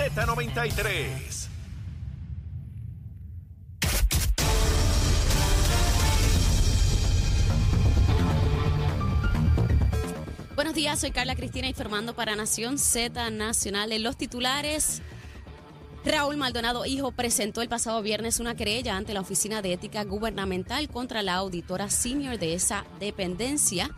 Z93. 0.00 1.48
Buenos 10.54 10.74
días, 10.74 10.98
soy 10.98 11.10
Carla 11.10 11.36
Cristina 11.36 11.68
informando 11.68 12.14
para 12.14 12.34
Nación 12.34 12.78
Z 12.78 13.30
Nacional. 13.30 13.92
En 13.92 14.02
los 14.02 14.16
titulares, 14.16 15.02
Raúl 16.02 16.38
Maldonado, 16.38 16.86
hijo, 16.86 17.12
presentó 17.12 17.60
el 17.60 17.68
pasado 17.68 18.00
viernes 18.00 18.40
una 18.40 18.54
querella 18.54 18.96
ante 18.96 19.12
la 19.12 19.20
Oficina 19.20 19.60
de 19.60 19.74
Ética 19.74 20.04
Gubernamental 20.04 20.88
contra 20.88 21.22
la 21.22 21.34
auditora 21.34 21.90
senior 21.90 22.38
de 22.38 22.54
esa 22.54 22.86
dependencia 23.00 23.90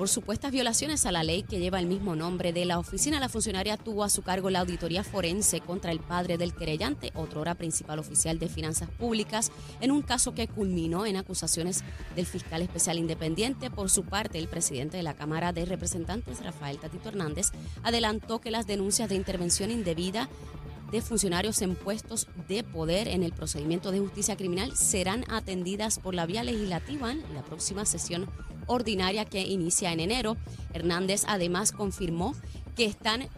por 0.00 0.08
supuestas 0.08 0.50
violaciones 0.50 1.04
a 1.04 1.12
la 1.12 1.22
ley 1.22 1.42
que 1.42 1.58
lleva 1.58 1.78
el 1.78 1.84
mismo 1.84 2.16
nombre 2.16 2.54
de 2.54 2.64
la 2.64 2.78
oficina. 2.78 3.20
La 3.20 3.28
funcionaria 3.28 3.76
tuvo 3.76 4.02
a 4.02 4.08
su 4.08 4.22
cargo 4.22 4.48
la 4.48 4.60
auditoría 4.60 5.04
forense 5.04 5.60
contra 5.60 5.92
el 5.92 6.00
padre 6.00 6.38
del 6.38 6.54
querellante, 6.54 7.12
otrora 7.14 7.54
principal 7.54 7.98
oficial 7.98 8.38
de 8.38 8.48
finanzas 8.48 8.88
públicas, 8.88 9.52
en 9.82 9.90
un 9.90 10.00
caso 10.00 10.32
que 10.32 10.48
culminó 10.48 11.04
en 11.04 11.18
acusaciones 11.18 11.84
del 12.16 12.24
fiscal 12.24 12.62
especial 12.62 12.96
independiente. 12.96 13.70
Por 13.70 13.90
su 13.90 14.04
parte, 14.04 14.38
el 14.38 14.48
presidente 14.48 14.96
de 14.96 15.02
la 15.02 15.12
Cámara 15.12 15.52
de 15.52 15.66
Representantes, 15.66 16.42
Rafael 16.42 16.78
Tatito 16.78 17.10
Hernández, 17.10 17.50
adelantó 17.82 18.40
que 18.40 18.50
las 18.50 18.66
denuncias 18.66 19.10
de 19.10 19.16
intervención 19.16 19.70
indebida 19.70 20.30
de 20.90 21.02
funcionarios 21.02 21.60
en 21.60 21.76
puestos 21.76 22.26
de 22.48 22.64
poder 22.64 23.06
en 23.06 23.22
el 23.22 23.32
procedimiento 23.32 23.92
de 23.92 24.00
justicia 24.00 24.36
criminal 24.36 24.74
serán 24.74 25.26
atendidas 25.28 25.98
por 25.98 26.14
la 26.14 26.24
vía 26.24 26.42
legislativa 26.42 27.12
en 27.12 27.34
la 27.34 27.42
próxima 27.42 27.84
sesión 27.84 28.28
ordinaria 28.70 29.24
que 29.24 29.42
inicia 29.42 29.92
en 29.92 30.00
enero. 30.00 30.36
Hernández 30.72 31.24
además 31.26 31.72
confirmó 31.72 32.34
que 32.76 32.84
están 32.84 33.28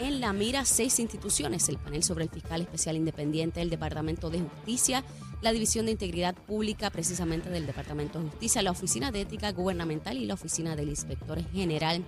en 0.00 0.20
la 0.20 0.32
mira 0.32 0.64
seis 0.64 0.98
instituciones, 0.98 1.68
el 1.68 1.76
panel 1.76 2.02
sobre 2.02 2.24
el 2.24 2.30
fiscal 2.30 2.62
especial 2.62 2.96
independiente, 2.96 3.60
el 3.60 3.70
Departamento 3.70 4.30
de 4.30 4.40
Justicia, 4.40 5.04
la 5.42 5.52
División 5.52 5.86
de 5.86 5.92
Integridad 5.92 6.34
Pública 6.34 6.90
precisamente 6.90 7.50
del 7.50 7.66
Departamento 7.66 8.18
de 8.18 8.28
Justicia, 8.30 8.62
la 8.62 8.70
Oficina 8.70 9.12
de 9.12 9.22
Ética 9.22 9.52
Gubernamental 9.52 10.16
y 10.16 10.26
la 10.26 10.34
Oficina 10.34 10.74
del 10.74 10.88
Inspector 10.88 11.42
General. 11.52 12.02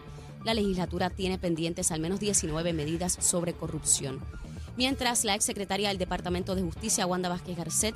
La 0.44 0.54
legislatura 0.54 1.10
tiene 1.10 1.38
pendientes 1.38 1.92
al 1.92 2.00
menos 2.00 2.18
19 2.18 2.72
medidas 2.72 3.16
sobre 3.20 3.52
corrupción. 3.52 4.20
Mientras 4.76 5.24
la 5.24 5.34
exsecretaria 5.34 5.88
del 5.88 5.98
Departamento 5.98 6.54
de 6.54 6.62
Justicia, 6.62 7.06
Wanda 7.06 7.28
Vázquez 7.28 7.56
Garcet, 7.56 7.94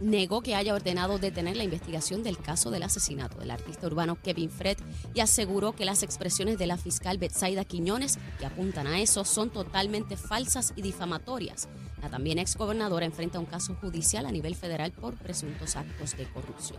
negó 0.00 0.42
que 0.42 0.54
haya 0.54 0.74
ordenado 0.74 1.18
detener 1.18 1.56
la 1.56 1.64
investigación 1.64 2.22
del 2.22 2.38
caso 2.38 2.70
del 2.70 2.82
asesinato 2.82 3.38
del 3.38 3.50
artista 3.50 3.86
urbano 3.86 4.18
Kevin 4.22 4.50
Fred 4.50 4.78
y 5.14 5.20
aseguró 5.20 5.72
que 5.72 5.84
las 5.84 6.02
expresiones 6.02 6.58
de 6.58 6.66
la 6.66 6.76
fiscal 6.76 7.18
Betsaida 7.18 7.64
Quiñones 7.64 8.18
que 8.38 8.46
apuntan 8.46 8.86
a 8.86 9.00
eso 9.00 9.24
son 9.24 9.50
totalmente 9.50 10.16
falsas 10.16 10.72
y 10.76 10.82
difamatorias. 10.82 11.68
La 12.02 12.08
también 12.08 12.38
exgobernadora 12.38 13.06
enfrenta 13.06 13.40
un 13.40 13.46
caso 13.46 13.74
judicial 13.74 14.26
a 14.26 14.32
nivel 14.32 14.54
federal 14.54 14.92
por 14.92 15.14
presuntos 15.14 15.74
actos 15.76 16.16
de 16.16 16.26
corrupción. 16.26 16.78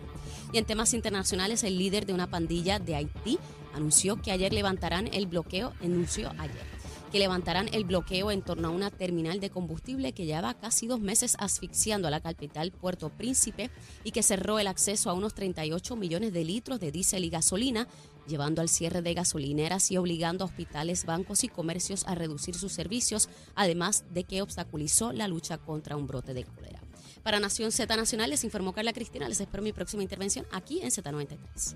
Y 0.54 0.58
en 0.58 0.66
temas 0.66 0.94
internacionales, 0.94 1.64
el 1.64 1.78
líder 1.78 2.06
de 2.06 2.14
una 2.14 2.28
pandilla 2.28 2.80
de 2.80 2.96
Haití 2.96 3.38
anunció 3.74 4.22
que 4.22 4.32
ayer 4.32 4.54
levantarán 4.54 5.10
el 5.12 5.28
bloqueo, 5.28 5.74
anunció 5.82 6.32
ayer 6.38 6.79
que 7.10 7.20
levantarán 7.20 7.70
el 7.74 7.84
bloqueo 7.84 8.32
en 8.32 8.42
torno 8.42 8.68
a 8.68 8.72
una 8.72 8.92
terminal 8.92 9.40
de 9.40 9.50
combustible 9.50 10.14
que 10.14 10.26
lleva 10.26 10.54
casi 10.54 10.88
dos 10.88 11.00
meses 11.00 11.36
asfixiando 11.40 12.08
a 12.08 12.12
la 12.12 12.22
capital 12.22 12.72
Puerto 12.72 13.10
Príncipe 13.10 13.70
y 14.04 14.12
que 14.12 14.24
cerró 14.24 14.60
el 14.60 14.68
acceso 14.68 15.10
a 15.10 15.14
unos 15.14 15.34
38 15.34 15.96
millones 15.96 16.34
de 16.34 16.44
litros 16.44 16.80
de 16.80 16.92
diésel 16.92 17.26
y 17.26 17.30
gasolina, 17.30 17.88
llevando 18.28 18.62
al 18.62 18.70
cierre 18.70 19.02
de 19.02 19.14
gasolineras 19.14 19.90
y 19.92 19.98
obligando 19.98 20.44
a 20.44 20.48
hospitales, 20.48 21.06
bancos 21.06 21.44
y 21.44 21.48
comercios 21.48 22.06
a 22.08 22.16
reducir 22.16 22.56
sus 22.56 22.72
servicios, 22.72 23.30
además 23.56 24.06
de 24.12 24.24
que 24.24 24.42
obstaculizó 24.42 25.12
la 25.12 25.28
lucha 25.28 25.58
contra 25.58 25.98
un 25.98 26.08
brote 26.08 26.34
de 26.34 26.44
cólera. 26.44 26.80
Para 27.24 27.40
Nación 27.40 27.72
Z 27.72 27.96
Nacional 27.96 28.30
les 28.30 28.44
informó 28.44 28.74
Carla 28.74 28.94
Cristina. 28.94 29.28
Les 29.28 29.42
espero 29.42 29.64
mi 29.64 29.74
próxima 29.74 30.04
intervención 30.04 30.46
aquí 30.52 30.82
en 30.82 30.90
Z93. 30.90 31.76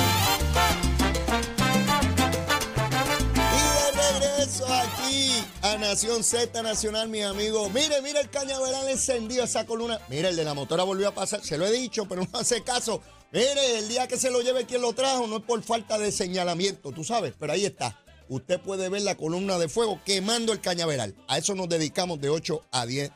Regreso 4.51 4.65
aquí 4.67 5.31
a 5.61 5.77
Nación 5.77 6.23
Z 6.23 6.61
Nacional, 6.61 7.09
mis 7.09 7.23
amigos. 7.23 7.71
Mire, 7.71 8.01
mire 8.01 8.19
el 8.19 8.29
cañaveral 8.29 8.89
encendido, 8.89 9.43
esa 9.43 9.65
columna. 9.65 9.99
Mire, 10.09 10.29
el 10.29 10.35
de 10.35 10.43
la 10.43 10.53
motora 10.53 10.83
volvió 10.83 11.07
a 11.07 11.13
pasar. 11.13 11.43
Se 11.43 11.57
lo 11.57 11.65
he 11.65 11.71
dicho, 11.71 12.07
pero 12.07 12.23
no 12.31 12.39
hace 12.39 12.63
caso. 12.63 13.01
Mire, 13.31 13.79
el 13.79 13.87
día 13.87 14.07
que 14.07 14.17
se 14.17 14.29
lo 14.29 14.41
lleve 14.41 14.65
quien 14.65 14.81
lo 14.81 14.93
trajo 14.93 15.27
no 15.27 15.37
es 15.37 15.43
por 15.43 15.61
falta 15.63 15.97
de 15.97 16.11
señalamiento, 16.11 16.91
tú 16.91 17.03
sabes, 17.03 17.33
pero 17.39 17.53
ahí 17.53 17.65
está. 17.65 17.97
Usted 18.27 18.59
puede 18.59 18.89
ver 18.89 19.01
la 19.01 19.15
columna 19.15 19.57
de 19.57 19.69
fuego 19.69 20.01
quemando 20.05 20.51
el 20.53 20.61
cañaveral. 20.61 21.15
A 21.27 21.37
eso 21.37 21.55
nos 21.55 21.69
dedicamos 21.69 22.19
de 22.19 22.29
8 22.29 22.61
a 22.71 22.85
10 22.85 23.11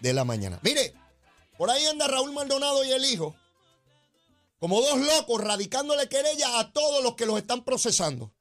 de 0.00 0.12
la 0.12 0.24
mañana. 0.24 0.58
Mire, 0.62 0.94
por 1.56 1.70
ahí 1.70 1.84
anda 1.86 2.08
Raúl 2.08 2.32
Maldonado 2.32 2.84
y 2.84 2.90
el 2.90 3.04
hijo, 3.04 3.34
como 4.58 4.80
dos 4.80 4.98
locos, 4.98 5.40
radicándole 5.40 6.08
querella 6.08 6.58
a 6.58 6.72
todos 6.72 7.02
los 7.02 7.14
que 7.14 7.26
los 7.26 7.38
están 7.38 7.64
procesando. 7.64 8.32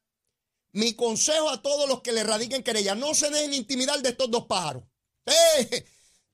Mi 0.72 0.94
consejo 0.94 1.50
a 1.50 1.62
todos 1.62 1.90
los 1.90 2.02
que 2.02 2.12
le 2.12 2.24
radiquen 2.24 2.63
querella, 2.63 2.96
no 2.96 3.13
se 3.16 3.30
dejen 3.30 3.53
intimidar 3.53 4.02
de 4.02 4.09
estos 4.09 4.30
dos 4.30 4.46
pájaros. 4.46 4.84
¡Eh! 5.25 5.85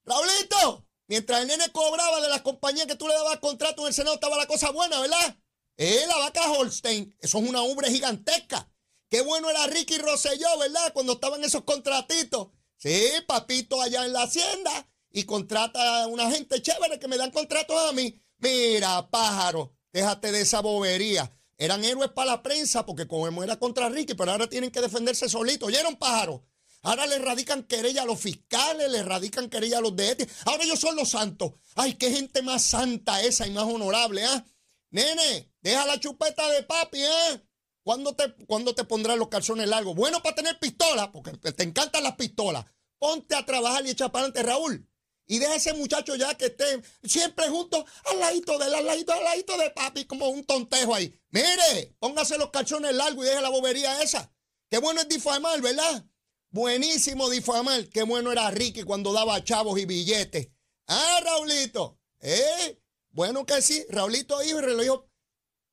Raulito, 0.04 0.88
mientras 1.08 1.42
el 1.42 1.48
nene 1.48 1.72
cobraba 1.72 2.22
de 2.22 2.30
las 2.30 2.42
compañías 2.42 2.86
que 2.86 2.96
tú 2.96 3.08
le 3.08 3.14
dabas 3.14 3.40
contrato 3.40 3.82
en 3.82 3.88
el 3.88 3.94
Senado, 3.94 4.16
estaba 4.16 4.38
la 4.38 4.48
cosa 4.48 4.72
buena, 4.72 5.00
¿verdad? 5.00 5.38
Eh, 5.78 6.06
la 6.08 6.18
vaca 6.18 6.52
Holstein, 6.52 7.16
eso 7.20 7.40
es 7.40 7.50
una 7.50 7.62
ubre 7.62 7.90
gigantesca. 7.92 8.70
Qué 9.10 9.22
bueno 9.22 9.50
era 9.50 9.68
Ricky 9.68 9.98
Rosselló, 9.98 10.58
¿verdad? 10.60 10.94
Cuando 10.94 11.14
estaban 11.14 11.44
esos 11.44 11.64
contratitos. 11.64 12.50
Sí, 12.78 13.12
papito 13.28 13.82
allá 13.82 14.06
en 14.06 14.14
la 14.14 14.24
hacienda 14.24 14.90
y 15.12 15.24
contrata 15.24 16.04
a 16.04 16.08
una 16.08 16.30
gente 16.30 16.62
chévere 16.62 17.00
que 17.00 17.08
me 17.08 17.18
dan 17.18 17.32
contratos 17.32 17.78
a 17.90 17.94
mí. 17.94 18.22
Mira, 18.38 19.10
pájaro, 19.10 19.76
déjate 19.92 20.32
de 20.32 20.42
esa 20.42 20.62
bobería. 20.62 21.35
Eran 21.58 21.84
héroes 21.84 22.12
para 22.12 22.32
la 22.32 22.44
prensa 22.44 22.86
porque 22.86 23.08
como 23.08 23.44
era 23.44 23.58
contra 23.58 23.90
Ricky, 23.90 24.14
pero 24.14 24.32
ahora 24.32 24.48
tienen 24.48 24.72
que 24.72 24.82
defenderse 24.82 25.30
solitos. 25.30 25.68
¿Oyeron, 25.68 25.96
pájaro? 25.96 26.46
Ahora 26.82 27.08
le 27.08 27.18
radican 27.18 27.64
querella 27.64 28.04
a 28.04 28.06
los 28.06 28.20
fiscales, 28.20 28.92
le 28.92 29.02
radican 29.02 29.50
querella 29.50 29.80
a 29.80 29.82
los 29.82 29.96
de 29.96 30.12
ética. 30.12 30.32
Ahora 30.46 30.64
ellos 30.64 30.80
son 30.80 30.96
los 30.96 31.10
santos. 31.10 31.54
Ay, 31.76 31.96
qué 31.96 32.12
gente 32.12 32.42
más 32.44 32.62
santa 32.62 33.24
esa 33.24 33.48
y 33.48 33.52
más 33.52 33.64
honorable, 33.64 34.24
¿ah? 34.24 34.46
Nene, 34.92 35.52
deja 35.62 35.86
la 35.86 36.00
chupeta 36.00 36.48
de 36.52 36.64
papi, 36.64 37.02
¿eh? 37.02 37.42
¿Cuándo 37.84 38.16
te, 38.16 38.34
¿Cuándo 38.46 38.76
te 38.76 38.84
pondrás 38.84 39.18
los 39.18 39.30
calzones 39.30 39.68
largos? 39.68 39.96
Bueno 39.96 40.22
para 40.22 40.36
tener 40.36 40.60
pistola, 40.60 41.12
porque 41.12 41.32
te 41.52 41.64
encantan 41.64 42.04
las 42.04 42.16
pistolas. 42.16 42.66
Ponte 43.00 43.36
a 43.36 43.46
trabajar 43.46 43.86
y 43.86 43.92
echa 43.92 44.12
para 44.12 44.26
adelante, 44.26 44.44
Raúl. 44.44 44.88
Y 45.28 45.40
deja 45.40 45.56
ese 45.56 45.74
muchacho 45.74 46.16
ya 46.16 46.36
que 46.36 46.46
esté 46.46 46.82
siempre 47.04 47.50
junto 47.50 47.84
al 48.12 48.20
ladito 48.20 48.58
del 48.60 48.74
al 48.74 48.86
ladito, 48.86 49.14
al 49.14 49.24
ladito 49.24 49.58
de 49.58 49.72
papi, 49.72 50.06
como 50.06 50.30
un 50.30 50.44
tontejo 50.44 50.94
ahí. 50.94 51.20
Mire, 51.32 51.96
póngase 52.00 52.38
los 52.38 52.52
calzones 52.52 52.94
largos 52.94 53.26
y 53.26 53.30
deje 53.30 53.42
la 53.42 53.50
bobería 53.50 54.02
esa. 54.02 54.32
Qué 54.70 54.78
bueno 54.78 55.02
es 55.02 55.10
difamar, 55.10 55.62
¿verdad? 55.62 56.06
Buenísimo 56.50 57.30
difamar. 57.30 57.90
Qué 57.90 58.04
bueno 58.04 58.32
era 58.32 58.50
Ricky 58.52 58.84
cuando 58.84 59.14
daba 59.14 59.44
chavos 59.44 59.80
y 59.80 59.86
billetes. 59.86 60.50
Ah, 60.88 61.20
Raulito. 61.24 62.00
¿Eh? 62.22 62.80
Bueno 63.10 63.46
que 63.46 63.62
sí. 63.62 63.86
Raulito 63.90 64.42
hijo 64.44 64.60
y 64.60 64.62
reloj. 64.62 65.06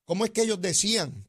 ¿Cómo 0.04 0.24
es 0.24 0.30
que 0.32 0.42
ellos 0.42 0.60
decían? 0.60 1.28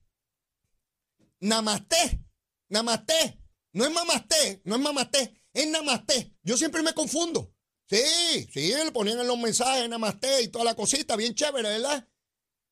Namaste. 1.40 2.26
Namaste. 2.70 3.40
No 3.74 3.86
es 3.86 3.92
mamasté. 3.92 4.62
No 4.64 4.76
es 4.76 4.82
mamasté. 4.82 5.46
Es 5.54 5.68
namaste. 5.68 6.36
Yo 6.42 6.58
siempre 6.58 6.82
me 6.82 6.94
confundo. 6.94 7.53
Sí, 7.88 8.48
sí, 8.52 8.74
le 8.74 8.92
ponían 8.92 9.20
en 9.20 9.28
los 9.28 9.38
mensajes 9.38 9.88
namaste 9.90 10.42
y 10.42 10.48
toda 10.48 10.66
la 10.66 10.76
cosita. 10.76 11.16
Bien 11.16 11.36
chévere, 11.36 11.70
¿verdad? 11.70 12.08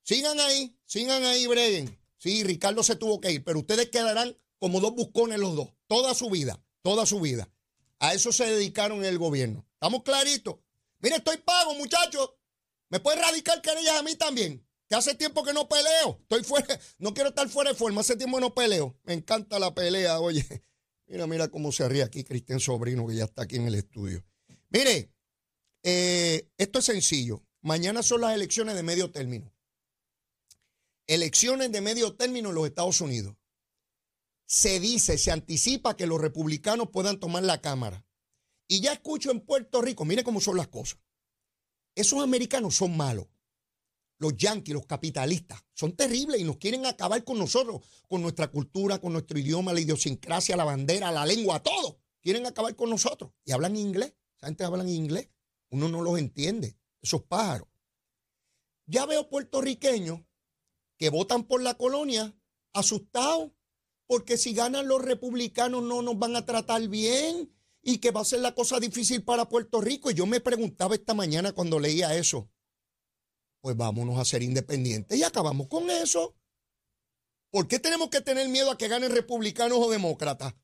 Sigan 0.03 0.39
ahí. 0.39 0.77
Sigan 0.85 1.23
ahí, 1.23 1.47
breguen. 1.47 1.99
Sí, 2.17 2.43
Ricardo 2.43 2.83
se 2.83 2.95
tuvo 2.95 3.19
que 3.19 3.31
ir, 3.31 3.43
pero 3.43 3.59
ustedes 3.59 3.89
quedarán 3.89 4.37
como 4.59 4.79
dos 4.79 4.93
buscones 4.93 5.39
los 5.39 5.55
dos. 5.55 5.69
Toda 5.87 6.13
su 6.13 6.29
vida. 6.29 6.63
Toda 6.81 7.05
su 7.05 7.19
vida. 7.19 7.51
A 7.99 8.13
eso 8.13 8.31
se 8.31 8.45
dedicaron 8.45 8.99
en 8.99 9.05
el 9.05 9.17
gobierno. 9.17 9.67
¿Estamos 9.73 10.03
claritos? 10.03 10.55
Mire, 10.99 11.17
estoy 11.17 11.37
pago, 11.37 11.75
muchachos. 11.75 12.31
¿Me 12.89 12.99
puede 12.99 13.21
radicar 13.21 13.61
querellas 13.61 13.95
a 13.95 14.03
mí 14.03 14.15
también? 14.15 14.65
Que 14.87 14.95
hace 14.95 15.15
tiempo 15.15 15.43
que 15.43 15.53
no 15.53 15.69
peleo. 15.69 16.19
Estoy 16.21 16.43
fuera, 16.43 16.79
no 16.99 17.13
quiero 17.13 17.29
estar 17.29 17.47
fuera 17.49 17.71
de 17.71 17.75
forma. 17.77 18.01
Hace 18.01 18.15
tiempo 18.15 18.37
que 18.37 18.41
no 18.41 18.53
peleo. 18.53 18.97
Me 19.03 19.13
encanta 19.13 19.59
la 19.59 19.73
pelea, 19.73 20.19
oye. 20.19 20.45
Mira, 21.07 21.27
mira 21.27 21.47
cómo 21.49 21.71
se 21.71 21.87
ríe 21.89 22.03
aquí 22.03 22.23
Cristian 22.23 22.59
Sobrino, 22.59 23.05
que 23.07 23.15
ya 23.15 23.25
está 23.25 23.43
aquí 23.43 23.57
en 23.57 23.67
el 23.67 23.75
estudio. 23.75 24.23
Mire, 24.71 25.13
eh, 25.83 26.49
esto 26.57 26.79
es 26.79 26.85
sencillo. 26.85 27.43
Mañana 27.61 28.01
son 28.03 28.21
las 28.21 28.33
elecciones 28.33 28.75
de 28.75 28.83
medio 28.83 29.11
término. 29.11 29.53
Elecciones 31.07 31.71
de 31.71 31.81
medio 31.81 32.15
término 32.15 32.49
en 32.49 32.55
los 32.55 32.65
Estados 32.65 33.01
Unidos. 33.01 33.35
Se 34.45 34.79
dice, 34.79 35.17
se 35.17 35.31
anticipa 35.31 35.97
que 35.97 36.07
los 36.07 36.19
republicanos 36.19 36.89
puedan 36.89 37.19
tomar 37.19 37.43
la 37.43 37.61
Cámara 37.61 38.05
Y 38.67 38.81
ya 38.81 38.93
escucho 38.93 39.31
en 39.31 39.41
Puerto 39.41 39.81
Rico, 39.81 40.05
mire 40.05 40.23
cómo 40.23 40.39
son 40.39 40.57
las 40.57 40.69
cosas. 40.69 40.99
Esos 41.93 42.23
americanos 42.23 42.75
son 42.75 42.95
malos. 42.95 43.27
Los 44.19 44.37
yanquis, 44.37 44.73
los 44.73 44.85
capitalistas, 44.85 45.61
son 45.73 45.95
terribles 45.95 46.39
y 46.39 46.43
nos 46.43 46.57
quieren 46.57 46.85
acabar 46.85 47.23
con 47.23 47.39
nosotros, 47.39 47.81
con 48.07 48.21
nuestra 48.21 48.49
cultura, 48.49 48.99
con 48.99 49.11
nuestro 49.13 49.37
idioma, 49.37 49.73
la 49.73 49.81
idiosincrasia, 49.81 50.55
la 50.55 50.63
bandera, 50.63 51.11
la 51.11 51.25
lengua, 51.25 51.61
todo. 51.61 51.99
Quieren 52.21 52.45
acabar 52.45 52.75
con 52.75 52.89
nosotros. 52.89 53.31
Y 53.43 53.51
hablan 53.51 53.75
inglés. 53.75 54.13
Esa 54.41 54.47
gente 54.47 54.63
hablan 54.63 54.89
inglés. 54.89 55.29
Uno 55.69 55.87
no 55.87 56.01
los 56.01 56.17
entiende. 56.17 56.77
Esos 57.01 57.21
pájaros. 57.23 57.67
Ya 58.87 59.05
veo 59.05 59.29
puertorriqueños 59.29 60.21
que 60.97 61.09
votan 61.09 61.43
por 61.43 61.61
la 61.61 61.75
colonia 61.75 62.35
asustados 62.73 63.51
porque 64.07 64.37
si 64.37 64.53
ganan 64.53 64.87
los 64.87 65.01
republicanos 65.01 65.83
no 65.83 66.01
nos 66.01 66.17
van 66.17 66.35
a 66.35 66.45
tratar 66.45 66.87
bien 66.87 67.55
y 67.83 67.99
que 67.99 68.11
va 68.11 68.21
a 68.21 68.25
ser 68.25 68.39
la 68.39 68.53
cosa 68.53 68.79
difícil 68.79 69.23
para 69.23 69.47
Puerto 69.47 69.79
Rico. 69.79 70.11
Y 70.11 70.15
yo 70.15 70.25
me 70.25 70.41
preguntaba 70.41 70.95
esta 70.95 71.13
mañana 71.13 71.53
cuando 71.53 71.79
leía 71.79 72.15
eso, 72.15 72.49
pues 73.61 73.77
vámonos 73.77 74.19
a 74.19 74.25
ser 74.25 74.43
independientes 74.43 75.17
y 75.17 75.23
acabamos 75.23 75.67
con 75.67 75.89
eso. 75.89 76.35
¿Por 77.51 77.67
qué 77.67 77.79
tenemos 77.79 78.09
que 78.09 78.21
tener 78.21 78.49
miedo 78.49 78.71
a 78.71 78.77
que 78.77 78.87
ganen 78.87 79.11
republicanos 79.11 79.77
o 79.79 79.89
demócratas? 79.89 80.55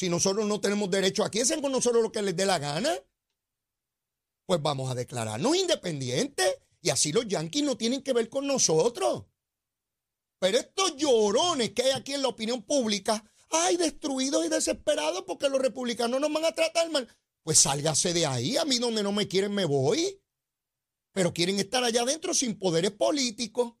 Si 0.00 0.08
nosotros 0.08 0.46
no 0.46 0.62
tenemos 0.62 0.90
derecho 0.90 1.22
aquí, 1.22 1.40
hacen 1.40 1.60
con 1.60 1.72
nosotros 1.72 2.02
lo 2.02 2.10
que 2.10 2.22
les 2.22 2.34
dé 2.34 2.46
la 2.46 2.58
gana. 2.58 2.90
Pues 4.46 4.62
vamos 4.62 4.90
a 4.90 4.94
declararnos 4.94 5.54
independientes 5.54 6.56
y 6.80 6.88
así 6.88 7.12
los 7.12 7.28
yanquis 7.28 7.62
no 7.62 7.76
tienen 7.76 8.02
que 8.02 8.14
ver 8.14 8.30
con 8.30 8.46
nosotros. 8.46 9.26
Pero 10.38 10.56
estos 10.56 10.96
llorones 10.96 11.72
que 11.72 11.82
hay 11.82 11.90
aquí 11.90 12.14
en 12.14 12.22
la 12.22 12.28
opinión 12.28 12.62
pública, 12.62 13.22
ay, 13.50 13.76
destruidos 13.76 14.46
y 14.46 14.48
desesperados 14.48 15.24
porque 15.26 15.50
los 15.50 15.60
republicanos 15.60 16.18
nos 16.18 16.32
van 16.32 16.46
a 16.46 16.52
tratar 16.52 16.90
mal. 16.90 17.06
Pues 17.42 17.58
sálgase 17.58 18.14
de 18.14 18.24
ahí, 18.24 18.56
a 18.56 18.64
mí 18.64 18.78
donde 18.78 19.02
no 19.02 19.12
me 19.12 19.28
quieren 19.28 19.52
me 19.52 19.66
voy. 19.66 20.18
Pero 21.12 21.34
quieren 21.34 21.58
estar 21.58 21.84
allá 21.84 22.00
adentro 22.00 22.32
sin 22.32 22.58
poderes 22.58 22.92
políticos. 22.92 23.74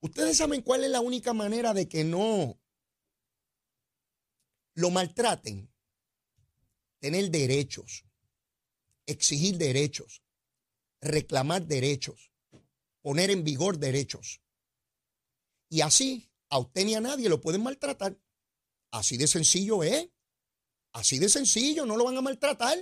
Ustedes 0.00 0.36
saben 0.36 0.60
cuál 0.60 0.84
es 0.84 0.90
la 0.90 1.00
única 1.00 1.32
manera 1.32 1.72
de 1.72 1.88
que 1.88 2.04
no 2.04 2.60
lo 4.74 4.90
maltraten. 4.90 5.72
Tener 7.00 7.30
derechos, 7.30 8.04
exigir 9.06 9.58
derechos, 9.58 10.22
reclamar 11.00 11.66
derechos, 11.66 12.32
poner 13.02 13.30
en 13.30 13.44
vigor 13.44 13.78
derechos. 13.78 14.40
Y 15.68 15.80
así, 15.82 16.30
a 16.48 16.58
usted 16.58 16.84
ni 16.84 16.94
a 16.94 17.00
nadie 17.00 17.28
lo 17.28 17.40
pueden 17.40 17.62
maltratar. 17.62 18.18
Así 18.90 19.16
de 19.16 19.26
sencillo 19.26 19.82
es. 19.82 20.08
Así 20.92 21.18
de 21.18 21.28
sencillo, 21.28 21.84
no 21.84 21.96
lo 21.96 22.04
van 22.04 22.16
a 22.16 22.22
maltratar. 22.22 22.78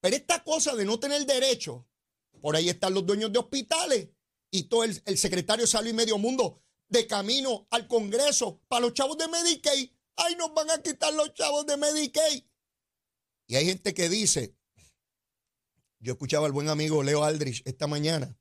Pero 0.00 0.16
esta 0.16 0.44
cosa 0.44 0.74
de 0.76 0.84
no 0.84 1.00
tener 1.00 1.24
derecho, 1.24 1.88
por 2.40 2.54
ahí 2.54 2.68
están 2.68 2.94
los 2.94 3.06
dueños 3.06 3.32
de 3.32 3.38
hospitales 3.38 4.10
y 4.50 4.64
todo 4.64 4.84
el, 4.84 5.18
secretario 5.18 5.64
de 5.64 5.70
Salud 5.70 5.88
y 5.88 5.94
Medio 5.94 6.18
Mundo 6.18 6.62
de 6.88 7.06
camino 7.06 7.66
al 7.70 7.88
Congreso 7.88 8.62
para 8.68 8.82
los 8.82 8.94
chavos 8.94 9.18
de 9.18 9.28
Medicaid. 9.28 9.90
¡Ay, 10.16 10.34
nos 10.36 10.52
van 10.54 10.70
a 10.70 10.82
quitar 10.82 11.12
los 11.14 11.32
chavos 11.34 11.66
de 11.66 11.76
Medicaid! 11.76 12.44
Y 13.48 13.56
hay 13.56 13.66
gente 13.66 13.94
que 13.94 14.08
dice, 14.08 14.56
yo 16.00 16.12
escuchaba 16.12 16.46
al 16.46 16.52
buen 16.52 16.68
amigo 16.68 17.02
Leo 17.02 17.22
Aldrich 17.22 17.62
esta 17.64 17.86
mañana 17.86 18.36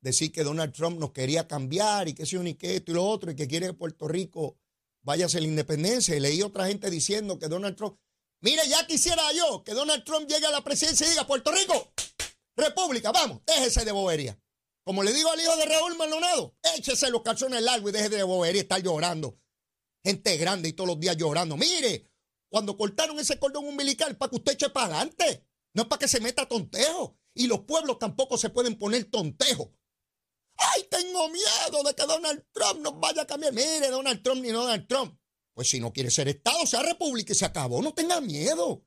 decir 0.00 0.30
que 0.30 0.44
Donald 0.44 0.72
Trump 0.72 0.98
nos 0.98 1.12
quería 1.12 1.48
cambiar 1.48 2.08
y 2.08 2.14
que 2.14 2.22
eso 2.22 2.42
ni 2.42 2.54
que 2.54 2.76
esto 2.76 2.92
y 2.92 2.94
lo 2.94 3.04
otro 3.04 3.30
y 3.30 3.36
que 3.36 3.48
quiere 3.48 3.66
que 3.66 3.72
Puerto 3.72 4.06
Rico 4.06 4.58
vaya 5.02 5.26
a 5.26 5.40
la 5.40 5.46
independencia. 5.46 6.14
Y 6.14 6.20
leí 6.20 6.42
otra 6.42 6.66
gente 6.66 6.90
diciendo 6.90 7.38
que 7.38 7.48
Donald 7.48 7.76
Trump, 7.76 7.98
mire, 8.40 8.62
ya 8.68 8.86
quisiera 8.86 9.32
yo 9.32 9.64
que 9.64 9.72
Donald 9.72 10.04
Trump 10.04 10.28
llegue 10.28 10.46
a 10.46 10.50
la 10.50 10.62
presidencia 10.62 11.06
y 11.06 11.10
diga, 11.10 11.26
Puerto 11.26 11.50
Rico, 11.50 11.92
República, 12.56 13.10
vamos, 13.12 13.40
déjese 13.46 13.84
de 13.84 13.92
bobería. 13.92 14.38
Como 14.84 15.02
le 15.02 15.12
digo 15.12 15.30
al 15.30 15.40
hijo 15.40 15.56
de 15.56 15.64
Raúl 15.64 15.96
Maldonado, 15.96 16.56
échese 16.76 17.10
los 17.10 17.22
calzones 17.22 17.60
largos 17.62 17.90
y 17.90 17.92
déjese 17.92 18.16
de 18.16 18.22
bobería 18.22 18.62
estar 18.62 18.80
llorando. 18.80 19.36
Gente 20.06 20.36
grande 20.36 20.68
y 20.68 20.72
todos 20.72 20.86
los 20.86 21.00
días 21.00 21.16
llorando. 21.16 21.56
Mire, 21.56 22.08
cuando 22.48 22.76
cortaron 22.76 23.18
ese 23.18 23.40
cordón 23.40 23.66
umbilical, 23.66 24.16
para 24.16 24.30
que 24.30 24.36
usted 24.36 24.52
eche 24.52 24.70
para 24.70 24.86
adelante. 24.86 25.44
No 25.74 25.82
es 25.82 25.88
para 25.88 25.98
que 25.98 26.06
se 26.06 26.20
meta 26.20 26.46
tontejo. 26.46 27.18
Y 27.34 27.48
los 27.48 27.62
pueblos 27.62 27.98
tampoco 27.98 28.38
se 28.38 28.50
pueden 28.50 28.78
poner 28.78 29.10
tontejo. 29.10 29.74
¡Ay, 30.58 30.86
tengo 30.88 31.28
miedo 31.28 31.82
de 31.84 31.92
que 31.92 32.06
Donald 32.06 32.46
Trump 32.52 32.82
nos 32.82 33.00
vaya 33.00 33.22
a 33.22 33.26
cambiar! 33.26 33.52
Mire, 33.52 33.90
Donald 33.90 34.22
Trump 34.22 34.42
ni 34.42 34.50
Donald 34.50 34.86
Trump. 34.86 35.18
Pues 35.54 35.68
si 35.68 35.80
no 35.80 35.92
quiere 35.92 36.08
ser 36.12 36.28
Estado, 36.28 36.64
sea 36.66 36.84
República 36.84 37.32
y 37.32 37.36
se 37.36 37.44
acabó. 37.44 37.82
No 37.82 37.92
tenga 37.92 38.20
miedo. 38.20 38.86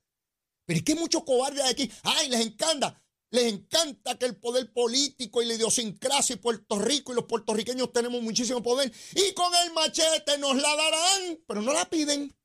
Pero 0.66 0.78
es 0.78 0.86
que 0.86 0.94
hay 0.94 1.00
muchos 1.00 1.26
cobardes 1.26 1.66
aquí. 1.66 1.92
¡Ay, 2.04 2.30
les 2.30 2.40
encanta! 2.46 3.04
Les 3.32 3.54
encanta 3.54 4.18
que 4.18 4.26
el 4.26 4.38
poder 4.38 4.72
político 4.74 5.42
y 5.42 5.46
la 5.46 5.54
idiosincrasia 5.54 6.36
y 6.36 6.40
Puerto 6.40 6.80
Rico 6.80 7.12
y 7.12 7.16
los 7.16 7.26
puertorriqueños 7.26 7.94
tenemos 7.94 8.22
muchísimo 8.22 8.64
poder. 8.64 8.92
Y 9.14 9.34
con 9.34 9.54
el 9.64 9.74
machete 9.74 10.38
nos 10.40 10.56
la 10.56 10.76
darán, 10.76 11.44
pero 11.48 11.62
no 11.62 11.72
la 11.74 11.88
piden. 11.90 12.36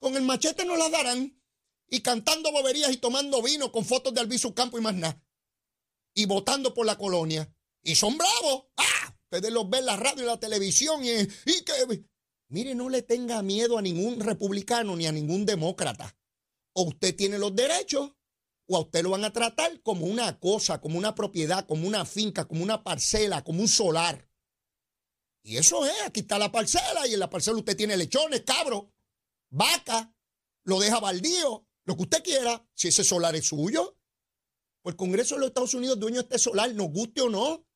Con 0.00 0.16
el 0.16 0.22
machete 0.22 0.64
nos 0.64 0.78
la 0.78 0.88
darán. 0.88 1.40
Y 1.88 2.00
cantando 2.00 2.50
boberías 2.50 2.90
y 2.90 2.96
tomando 2.96 3.42
vino 3.42 3.70
con 3.70 3.84
fotos 3.84 4.14
de 4.14 4.20
Albizu 4.20 4.52
Campo 4.52 4.78
y 4.78 4.80
más 4.80 4.94
nada. 4.94 5.22
Y 6.14 6.26
votando 6.26 6.74
por 6.74 6.86
la 6.86 6.98
colonia. 6.98 7.54
Y 7.82 7.94
son 7.94 8.18
bravos. 8.18 8.64
¡Ah! 8.76 9.16
Ustedes 9.30 9.52
los 9.52 9.70
ven 9.70 9.80
en 9.80 9.86
la 9.86 9.96
radio 9.96 10.24
y 10.24 10.26
la 10.26 10.40
televisión 10.40 11.04
y, 11.04 11.10
y 11.10 11.64
que... 11.64 12.04
Mire, 12.48 12.74
no 12.74 12.90
le 12.90 13.00
tenga 13.02 13.40
miedo 13.42 13.78
a 13.78 13.82
ningún 13.82 14.20
republicano 14.20 14.94
ni 14.96 15.06
a 15.06 15.12
ningún 15.12 15.46
demócrata. 15.46 16.14
O 16.74 16.82
usted 16.82 17.14
tiene 17.16 17.38
los 17.38 17.54
derechos 17.54 18.12
o 18.66 18.76
a 18.76 18.80
usted 18.80 19.02
lo 19.02 19.10
van 19.10 19.24
a 19.24 19.32
tratar 19.32 19.80
como 19.82 20.06
una 20.06 20.38
cosa, 20.38 20.80
como 20.80 20.98
una 20.98 21.14
propiedad, 21.14 21.66
como 21.66 21.86
una 21.86 22.04
finca, 22.04 22.46
como 22.46 22.62
una 22.62 22.82
parcela, 22.82 23.42
como 23.42 23.60
un 23.60 23.68
solar. 23.68 24.28
Y 25.42 25.56
eso 25.56 25.84
es, 25.84 26.02
aquí 26.06 26.20
está 26.20 26.38
la 26.38 26.52
parcela 26.52 27.06
y 27.06 27.14
en 27.14 27.20
la 27.20 27.28
parcela 27.28 27.58
usted 27.58 27.76
tiene 27.76 27.96
lechones, 27.96 28.42
cabros, 28.42 28.84
vaca, 29.50 30.14
lo 30.64 30.78
deja 30.78 31.00
baldío, 31.00 31.66
lo 31.84 31.96
que 31.96 32.02
usted 32.02 32.22
quiera, 32.22 32.64
si 32.74 32.88
ese 32.88 33.02
solar 33.02 33.34
es 33.34 33.46
suyo. 33.46 33.98
Pues 34.82 34.94
el 34.94 34.96
Congreso 34.96 35.34
de 35.34 35.40
los 35.40 35.48
Estados 35.48 35.74
Unidos 35.74 35.98
dueño 35.98 36.16
de 36.16 36.22
este 36.22 36.38
solar, 36.38 36.72
nos 36.74 36.88
guste 36.88 37.22
o 37.22 37.28
no. 37.28 37.66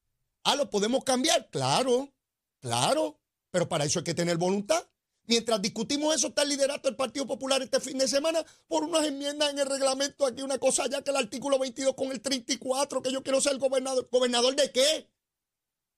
Ah, 0.44 0.56
¿lo 0.56 0.70
podemos 0.70 1.02
cambiar? 1.04 1.50
Claro, 1.50 2.14
claro, 2.60 3.20
pero 3.50 3.68
para 3.68 3.84
eso 3.84 3.98
hay 3.98 4.04
que 4.04 4.14
tener 4.14 4.36
voluntad. 4.36 4.88
Mientras 5.26 5.61
discutimos 5.61 6.14
eso, 6.14 6.28
está 6.28 6.43
el 6.43 6.50
liderato 6.50 6.88
del 6.88 6.96
Partido 6.96 7.26
Popular 7.26 7.61
este 7.61 7.81
fin 7.81 7.99
de 7.99 8.06
semana 8.06 8.44
por 8.69 8.84
unas 8.84 9.05
enmiendas 9.05 9.50
en 9.50 9.58
el 9.58 9.67
reglamento. 9.67 10.25
Aquí 10.25 10.43
una 10.43 10.58
cosa 10.58 10.87
ya 10.88 11.02
que 11.02 11.11
el 11.11 11.17
artículo 11.17 11.58
22 11.58 11.94
con 11.94 12.12
el 12.12 12.20
34, 12.20 13.03
que 13.03 13.10
yo 13.10 13.22
quiero 13.22 13.41
ser 13.41 13.58
gobernador. 13.58 14.08
¿Gobernador 14.10 14.55
de 14.55 14.70
qué? 14.70 15.10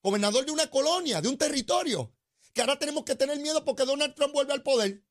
Gobernador 0.02 0.46
de 0.46 0.52
una 0.52 0.70
colonia, 0.70 1.20
de 1.20 1.28
un 1.28 1.36
territorio. 1.36 2.14
Que 2.54 2.62
ahora 2.62 2.78
tenemos 2.78 3.04
que 3.04 3.14
tener 3.14 3.38
miedo 3.38 3.64
porque 3.64 3.84
Donald 3.84 4.14
Trump 4.14 4.32
vuelve 4.32 4.54
al 4.54 4.62
poder. 4.62 5.04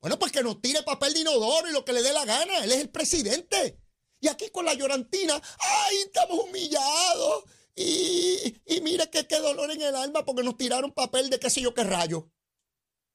Bueno, 0.00 0.18
pues 0.18 0.32
que 0.32 0.42
nos 0.42 0.60
tire 0.60 0.82
papel 0.82 1.14
de 1.14 1.20
inodoro 1.20 1.68
y 1.68 1.72
lo 1.72 1.84
que 1.84 1.92
le 1.92 2.02
dé 2.02 2.12
la 2.12 2.24
gana. 2.24 2.64
Él 2.64 2.72
es 2.72 2.78
el 2.78 2.90
presidente. 2.90 3.78
Y 4.20 4.26
aquí 4.26 4.50
con 4.50 4.64
la 4.64 4.74
llorantina, 4.74 5.40
¡ay, 5.60 5.96
estamos 6.06 6.40
humillados! 6.44 7.44
Y, 7.76 8.56
y 8.66 8.80
mire 8.80 9.08
que 9.10 9.28
qué 9.28 9.38
dolor 9.38 9.70
en 9.70 9.80
el 9.80 9.94
alma 9.94 10.24
porque 10.24 10.42
nos 10.42 10.56
tiraron 10.56 10.90
papel 10.90 11.30
de 11.30 11.38
qué 11.38 11.48
sé 11.50 11.60
yo 11.60 11.72
qué 11.72 11.84
rayo. 11.84 12.28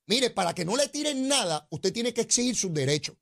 Mire, 0.07 0.29
para 0.29 0.53
que 0.53 0.65
no 0.65 0.75
le 0.75 0.88
tiren 0.89 1.27
nada, 1.27 1.67
usted 1.72 1.93
tiene 1.93 2.13
que 2.13 2.22
exigir 2.22 2.55
sus 2.55 2.74
derechos. 2.74 3.15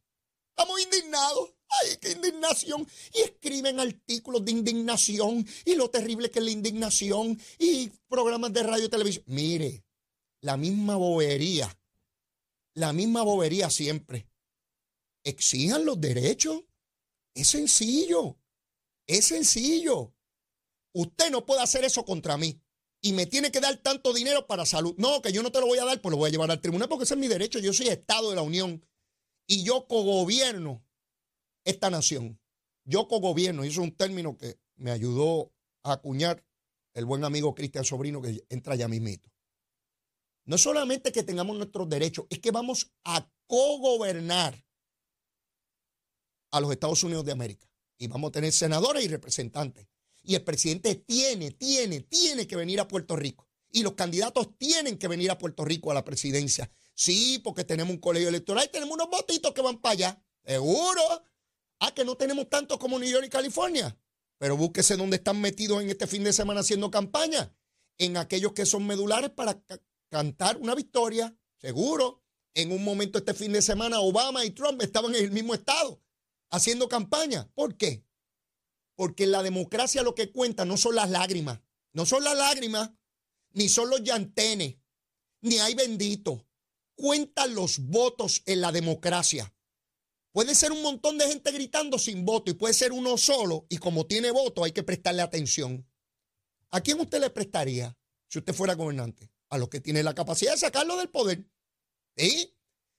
Estamos 0.49 0.81
indignados. 0.81 1.53
¡Ay, 1.69 1.97
qué 2.01 2.11
indignación! 2.11 2.85
Y 3.13 3.21
escriben 3.21 3.79
artículos 3.79 4.43
de 4.43 4.51
indignación 4.51 5.47
y 5.63 5.75
lo 5.75 5.89
terrible 5.89 6.29
que 6.29 6.39
es 6.39 6.45
la 6.45 6.51
indignación 6.51 7.39
y 7.57 7.89
programas 8.09 8.51
de 8.51 8.63
radio 8.63 8.85
y 8.85 8.89
televisión. 8.89 9.23
Mire, 9.27 9.85
la 10.41 10.57
misma 10.57 10.97
bobería, 10.97 11.79
la 12.73 12.91
misma 12.93 13.23
bobería 13.23 13.69
siempre. 13.69 14.27
Exijan 15.23 15.85
los 15.85 16.01
derechos. 16.01 16.63
Es 17.33 17.47
sencillo. 17.47 18.37
Es 19.07 19.27
sencillo. 19.27 20.13
Usted 20.93 21.31
no 21.31 21.45
puede 21.45 21.61
hacer 21.61 21.85
eso 21.85 22.03
contra 22.03 22.37
mí. 22.37 22.61
Y 23.01 23.13
me 23.13 23.25
tiene 23.25 23.51
que 23.51 23.59
dar 23.59 23.77
tanto 23.77 24.13
dinero 24.13 24.45
para 24.45 24.65
salud. 24.65 24.93
No, 24.97 25.21
que 25.21 25.31
yo 25.31 25.41
no 25.41 25.51
te 25.51 25.59
lo 25.59 25.65
voy 25.65 25.79
a 25.79 25.85
dar, 25.85 25.99
pues 26.01 26.11
lo 26.11 26.17
voy 26.17 26.29
a 26.29 26.31
llevar 26.31 26.51
al 26.51 26.61
tribunal 26.61 26.87
porque 26.87 27.05
ese 27.05 27.15
es 27.15 27.19
mi 27.19 27.27
derecho. 27.27 27.59
Yo 27.59 27.73
soy 27.73 27.87
Estado 27.87 28.29
de 28.29 28.35
la 28.35 28.43
Unión. 28.43 28.85
Y 29.47 29.63
yo 29.63 29.87
cogobierno 29.87 30.85
esta 31.65 31.89
nación. 31.89 32.39
Yo 32.85 33.07
cogobierno. 33.07 33.65
Y 33.65 33.69
eso 33.69 33.81
es 33.81 33.87
un 33.87 33.95
término 33.95 34.37
que 34.37 34.59
me 34.75 34.91
ayudó 34.91 35.51
a 35.83 35.93
acuñar 35.93 36.45
el 36.93 37.05
buen 37.05 37.23
amigo 37.23 37.55
Cristian 37.55 37.85
Sobrino 37.85 38.21
que 38.21 38.45
entra 38.49 38.75
ya 38.75 38.87
mismito. 38.87 39.31
No 40.45 40.57
solamente 40.57 41.11
que 41.11 41.23
tengamos 41.23 41.57
nuestros 41.57 41.89
derechos, 41.89 42.25
es 42.29 42.39
que 42.39 42.51
vamos 42.51 42.91
a 43.03 43.31
cogobernar 43.47 44.63
a 46.51 46.59
los 46.59 46.71
Estados 46.71 47.03
Unidos 47.03 47.25
de 47.25 47.31
América. 47.31 47.67
Y 47.97 48.07
vamos 48.07 48.29
a 48.29 48.31
tener 48.31 48.51
senadores 48.51 49.03
y 49.03 49.07
representantes. 49.07 49.87
Y 50.23 50.35
el 50.35 50.43
presidente 50.43 50.95
tiene, 50.95 51.51
tiene, 51.51 52.01
tiene 52.01 52.47
que 52.47 52.55
venir 52.55 52.79
a 52.79 52.87
Puerto 52.87 53.15
Rico. 53.15 53.47
Y 53.71 53.83
los 53.83 53.93
candidatos 53.93 54.57
tienen 54.57 54.97
que 54.97 55.07
venir 55.07 55.31
a 55.31 55.37
Puerto 55.37 55.63
Rico 55.65 55.91
a 55.91 55.93
la 55.93 56.03
presidencia. 56.03 56.71
Sí, 56.93 57.39
porque 57.43 57.63
tenemos 57.63 57.93
un 57.93 57.99
colegio 57.99 58.29
electoral 58.29 58.65
y 58.65 58.71
tenemos 58.71 58.93
unos 58.93 59.09
votitos 59.09 59.53
que 59.53 59.61
van 59.61 59.79
para 59.79 59.93
allá. 59.93 60.23
Seguro. 60.45 61.01
Ah, 61.79 61.93
que 61.93 62.05
no 62.05 62.15
tenemos 62.15 62.49
tanto 62.49 62.77
como 62.77 62.99
New 62.99 63.09
York 63.09 63.25
y 63.25 63.29
California. 63.29 63.97
Pero 64.37 64.57
búsquese 64.57 64.97
dónde 64.97 65.17
están 65.17 65.39
metidos 65.39 65.81
en 65.81 65.89
este 65.89 66.05
fin 66.05 66.23
de 66.23 66.33
semana 66.33 66.61
haciendo 66.61 66.91
campaña. 66.91 67.55
En 67.97 68.17
aquellos 68.17 68.53
que 68.53 68.65
son 68.65 68.85
medulares 68.85 69.31
para 69.31 69.63
cantar 70.09 70.57
una 70.57 70.75
victoria. 70.75 71.35
Seguro. 71.57 72.21
En 72.53 72.71
un 72.71 72.83
momento 72.83 73.17
este 73.17 73.33
fin 73.33 73.53
de 73.53 73.61
semana 73.61 74.01
Obama 74.01 74.43
y 74.43 74.51
Trump 74.51 74.81
estaban 74.81 75.15
en 75.15 75.23
el 75.23 75.31
mismo 75.31 75.53
estado 75.53 76.01
haciendo 76.51 76.87
campaña. 76.87 77.49
¿Por 77.55 77.77
qué? 77.77 78.03
Porque 79.01 79.23
en 79.23 79.31
la 79.31 79.41
democracia 79.41 80.03
lo 80.03 80.13
que 80.13 80.31
cuenta 80.31 80.63
no 80.63 80.77
son 80.77 80.93
las 80.93 81.09
lágrimas. 81.09 81.59
No 81.91 82.05
son 82.05 82.23
las 82.23 82.37
lágrimas, 82.37 82.91
ni 83.49 83.67
son 83.67 83.89
los 83.89 84.03
llantenes, 84.03 84.75
ni 85.41 85.57
hay 85.57 85.73
bendito. 85.73 86.45
Cuentan 86.93 87.55
los 87.55 87.79
votos 87.79 88.43
en 88.45 88.61
la 88.61 88.71
democracia. 88.71 89.51
Puede 90.31 90.53
ser 90.53 90.71
un 90.71 90.83
montón 90.83 91.17
de 91.17 91.27
gente 91.27 91.51
gritando 91.51 91.97
sin 91.97 92.25
voto 92.25 92.51
y 92.51 92.53
puede 92.53 92.75
ser 92.75 92.91
uno 92.91 93.17
solo 93.17 93.65
y 93.69 93.79
como 93.79 94.05
tiene 94.05 94.29
voto 94.29 94.63
hay 94.63 94.71
que 94.71 94.83
prestarle 94.83 95.23
atención. 95.23 95.83
¿A 96.69 96.81
quién 96.81 96.99
usted 96.99 97.21
le 97.21 97.31
prestaría 97.31 97.97
si 98.27 98.37
usted 98.37 98.53
fuera 98.53 98.75
gobernante? 98.75 99.31
A 99.49 99.57
los 99.57 99.69
que 99.69 99.81
tienen 99.81 100.05
la 100.05 100.13
capacidad 100.13 100.51
de 100.51 100.59
sacarlo 100.59 100.95
del 100.97 101.09
poder. 101.09 101.49
¿Sí? 102.15 102.55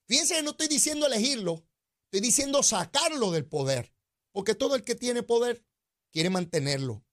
Fíjense 0.08 0.34
que 0.34 0.42
no 0.42 0.50
estoy 0.50 0.66
diciendo 0.66 1.06
elegirlo, 1.06 1.64
estoy 2.06 2.22
diciendo 2.22 2.60
sacarlo 2.64 3.30
del 3.30 3.46
poder. 3.46 3.94
Porque 4.32 4.56
todo 4.56 4.74
el 4.74 4.82
que 4.82 4.96
tiene 4.96 5.22
poder 5.22 5.64
quiere 6.12 6.30
mantenerlo, 6.30 7.04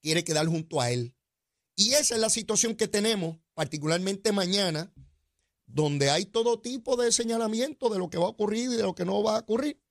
quiere 0.00 0.24
quedar 0.24 0.46
junto 0.46 0.80
a 0.80 0.90
él. 0.90 1.14
Y 1.74 1.94
esa 1.94 2.14
es 2.14 2.20
la 2.20 2.30
situación 2.30 2.76
que 2.76 2.88
tenemos, 2.88 3.38
particularmente 3.54 4.32
mañana, 4.32 4.92
donde 5.66 6.10
hay 6.10 6.26
todo 6.26 6.60
tipo 6.60 6.96
de 6.96 7.12
señalamiento 7.12 7.88
de 7.88 7.98
lo 7.98 8.10
que 8.10 8.18
va 8.18 8.26
a 8.26 8.30
ocurrir 8.30 8.70
y 8.70 8.76
de 8.76 8.82
lo 8.82 8.94
que 8.94 9.04
no 9.04 9.22
va 9.22 9.36
a 9.36 9.40
ocurrir. 9.40 9.82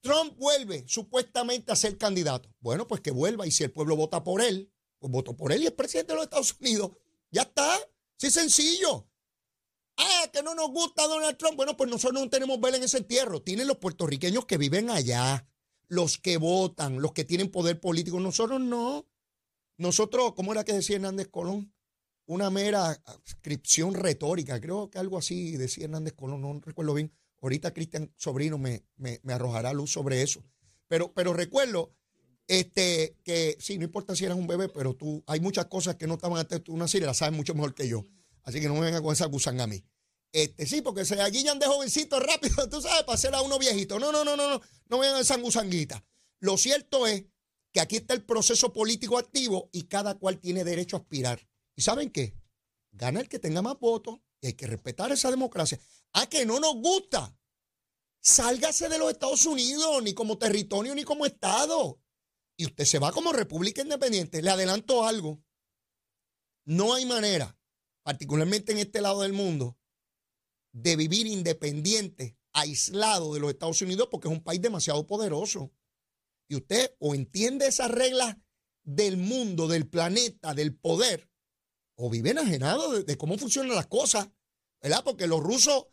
Trump 0.00 0.36
vuelve 0.36 0.84
supuestamente 0.86 1.72
a 1.72 1.76
ser 1.76 1.96
candidato. 1.96 2.54
Bueno, 2.60 2.86
pues 2.86 3.00
que 3.00 3.10
vuelva 3.10 3.46
y 3.46 3.50
si 3.50 3.64
el 3.64 3.72
pueblo 3.72 3.96
vota 3.96 4.22
por 4.22 4.42
él, 4.42 4.70
pues 4.98 5.10
votó 5.10 5.34
por 5.34 5.50
él 5.52 5.62
y 5.62 5.66
es 5.66 5.72
presidente 5.72 6.12
de 6.12 6.16
los 6.16 6.24
Estados 6.24 6.54
Unidos. 6.60 6.92
Ya 7.30 7.42
está. 7.42 7.78
Sí, 8.18 8.30
sencillo. 8.30 9.08
Ah, 9.96 10.28
que 10.32 10.42
no 10.42 10.54
nos 10.54 10.68
gusta 10.68 11.06
Donald 11.06 11.38
Trump. 11.38 11.56
Bueno, 11.56 11.76
pues 11.76 11.88
nosotros 11.88 12.20
no 12.20 12.28
tenemos 12.28 12.60
vela 12.60 12.76
en 12.76 12.82
ese 12.82 12.98
entierro. 12.98 13.42
Tienen 13.42 13.66
los 13.66 13.78
puertorriqueños 13.78 14.44
que 14.44 14.58
viven 14.58 14.90
allá, 14.90 15.48
los 15.94 16.18
que 16.18 16.36
votan, 16.36 17.00
los 17.00 17.12
que 17.12 17.24
tienen 17.24 17.50
poder 17.50 17.80
político. 17.80 18.20
Nosotros 18.20 18.60
no. 18.60 19.06
Nosotros, 19.76 20.34
¿cómo 20.34 20.52
era 20.52 20.64
que 20.64 20.72
decía 20.72 20.96
Hernández 20.96 21.28
Colón? 21.28 21.74
una 22.26 22.50
mera 22.50 23.00
inscripción 23.26 23.94
retórica. 23.94 24.60
Creo 24.60 24.90
que 24.90 24.98
algo 24.98 25.18
así 25.18 25.56
decía 25.56 25.84
Hernández 25.84 26.14
Colón, 26.14 26.40
no 26.40 26.60
recuerdo 26.60 26.94
bien. 26.94 27.12
Ahorita 27.42 27.74
Cristian 27.74 28.12
Sobrino 28.16 28.56
me, 28.56 28.84
me, 28.96 29.20
arrojará 29.32 29.72
luz 29.72 29.92
sobre 29.92 30.22
eso. 30.22 30.42
Pero, 30.88 31.12
pero 31.12 31.34
recuerdo 31.34 31.92
este, 32.46 33.16
que, 33.22 33.56
sí, 33.60 33.76
no 33.76 33.84
importa 33.84 34.16
si 34.16 34.24
eras 34.24 34.38
un 34.38 34.46
bebé, 34.46 34.68
pero 34.68 34.94
tú, 34.94 35.22
hay 35.26 35.40
muchas 35.40 35.66
cosas 35.66 35.96
que 35.96 36.06
no 36.06 36.14
estaban 36.14 36.38
antes 36.38 36.58
de 36.58 36.64
tu 36.64 36.76
nacer 36.76 37.02
las 37.02 37.18
sabes 37.18 37.36
mucho 37.36 37.54
mejor 37.54 37.74
que 37.74 37.88
yo. 37.88 38.02
Así 38.42 38.60
que 38.60 38.68
no 38.68 38.74
me 38.74 38.80
vengan 38.80 39.02
con 39.02 39.12
esa 39.12 39.26
gusanga 39.26 39.64
a 39.64 39.66
mí. 39.66 39.82
Este, 40.34 40.66
sí, 40.66 40.82
porque 40.82 41.04
se 41.04 41.20
aguillan 41.20 41.60
de 41.60 41.66
jovencito 41.66 42.18
rápido, 42.18 42.68
tú 42.68 42.82
sabes, 42.82 43.04
para 43.04 43.14
hacer 43.14 43.32
a 43.36 43.40
uno 43.40 43.56
viejito. 43.56 44.00
No, 44.00 44.10
no, 44.10 44.24
no, 44.24 44.34
no, 44.36 44.50
no, 44.50 44.60
no 44.88 44.98
vengan 44.98 45.20
esa 45.20 45.36
gusanguita. 45.36 46.04
Lo 46.40 46.58
cierto 46.58 47.06
es 47.06 47.22
que 47.72 47.78
aquí 47.78 47.94
está 47.96 48.14
el 48.14 48.24
proceso 48.24 48.72
político 48.72 49.16
activo 49.16 49.70
y 49.72 49.84
cada 49.84 50.16
cual 50.16 50.40
tiene 50.40 50.64
derecho 50.64 50.96
a 50.96 51.00
aspirar. 51.00 51.48
¿Y 51.76 51.82
saben 51.82 52.10
qué? 52.10 52.36
Gana 52.90 53.20
el 53.20 53.28
que 53.28 53.38
tenga 53.38 53.62
más 53.62 53.78
votos 53.78 54.18
y 54.40 54.48
hay 54.48 54.52
que 54.54 54.66
respetar 54.66 55.12
esa 55.12 55.30
democracia. 55.30 55.78
A 56.12 56.26
que 56.28 56.44
no 56.44 56.58
nos 56.58 56.74
gusta. 56.74 57.38
Sálgase 58.20 58.88
de 58.88 58.98
los 58.98 59.12
Estados 59.12 59.46
Unidos, 59.46 60.02
ni 60.02 60.14
como 60.14 60.36
territorio, 60.36 60.96
ni 60.96 61.04
como 61.04 61.26
Estado. 61.26 62.00
Y 62.56 62.66
usted 62.66 62.86
se 62.86 62.98
va 62.98 63.12
como 63.12 63.32
República 63.32 63.82
Independiente. 63.82 64.42
Le 64.42 64.50
adelanto 64.50 65.06
algo. 65.06 65.44
No 66.64 66.92
hay 66.94 67.06
manera, 67.06 67.56
particularmente 68.02 68.72
en 68.72 68.78
este 68.78 69.00
lado 69.00 69.22
del 69.22 69.32
mundo, 69.32 69.78
de 70.74 70.96
vivir 70.96 71.26
independiente, 71.26 72.36
aislado 72.52 73.32
de 73.32 73.40
los 73.40 73.50
Estados 73.50 73.80
Unidos, 73.80 74.08
porque 74.10 74.28
es 74.28 74.34
un 74.34 74.42
país 74.42 74.60
demasiado 74.60 75.06
poderoso. 75.06 75.72
Y 76.48 76.56
usted 76.56 76.94
o 76.98 77.14
entiende 77.14 77.66
esas 77.66 77.90
reglas 77.90 78.36
del 78.82 79.16
mundo, 79.16 79.68
del 79.68 79.88
planeta, 79.88 80.52
del 80.52 80.74
poder, 80.74 81.30
o 81.96 82.10
viven 82.10 82.38
enajenados 82.38 83.06
de, 83.06 83.16
cómo 83.16 83.38
funcionan 83.38 83.76
las 83.76 83.86
cosas, 83.86 84.28
¿verdad? 84.82 85.02
Porque 85.04 85.28
los 85.28 85.40
rusos, 85.40 85.86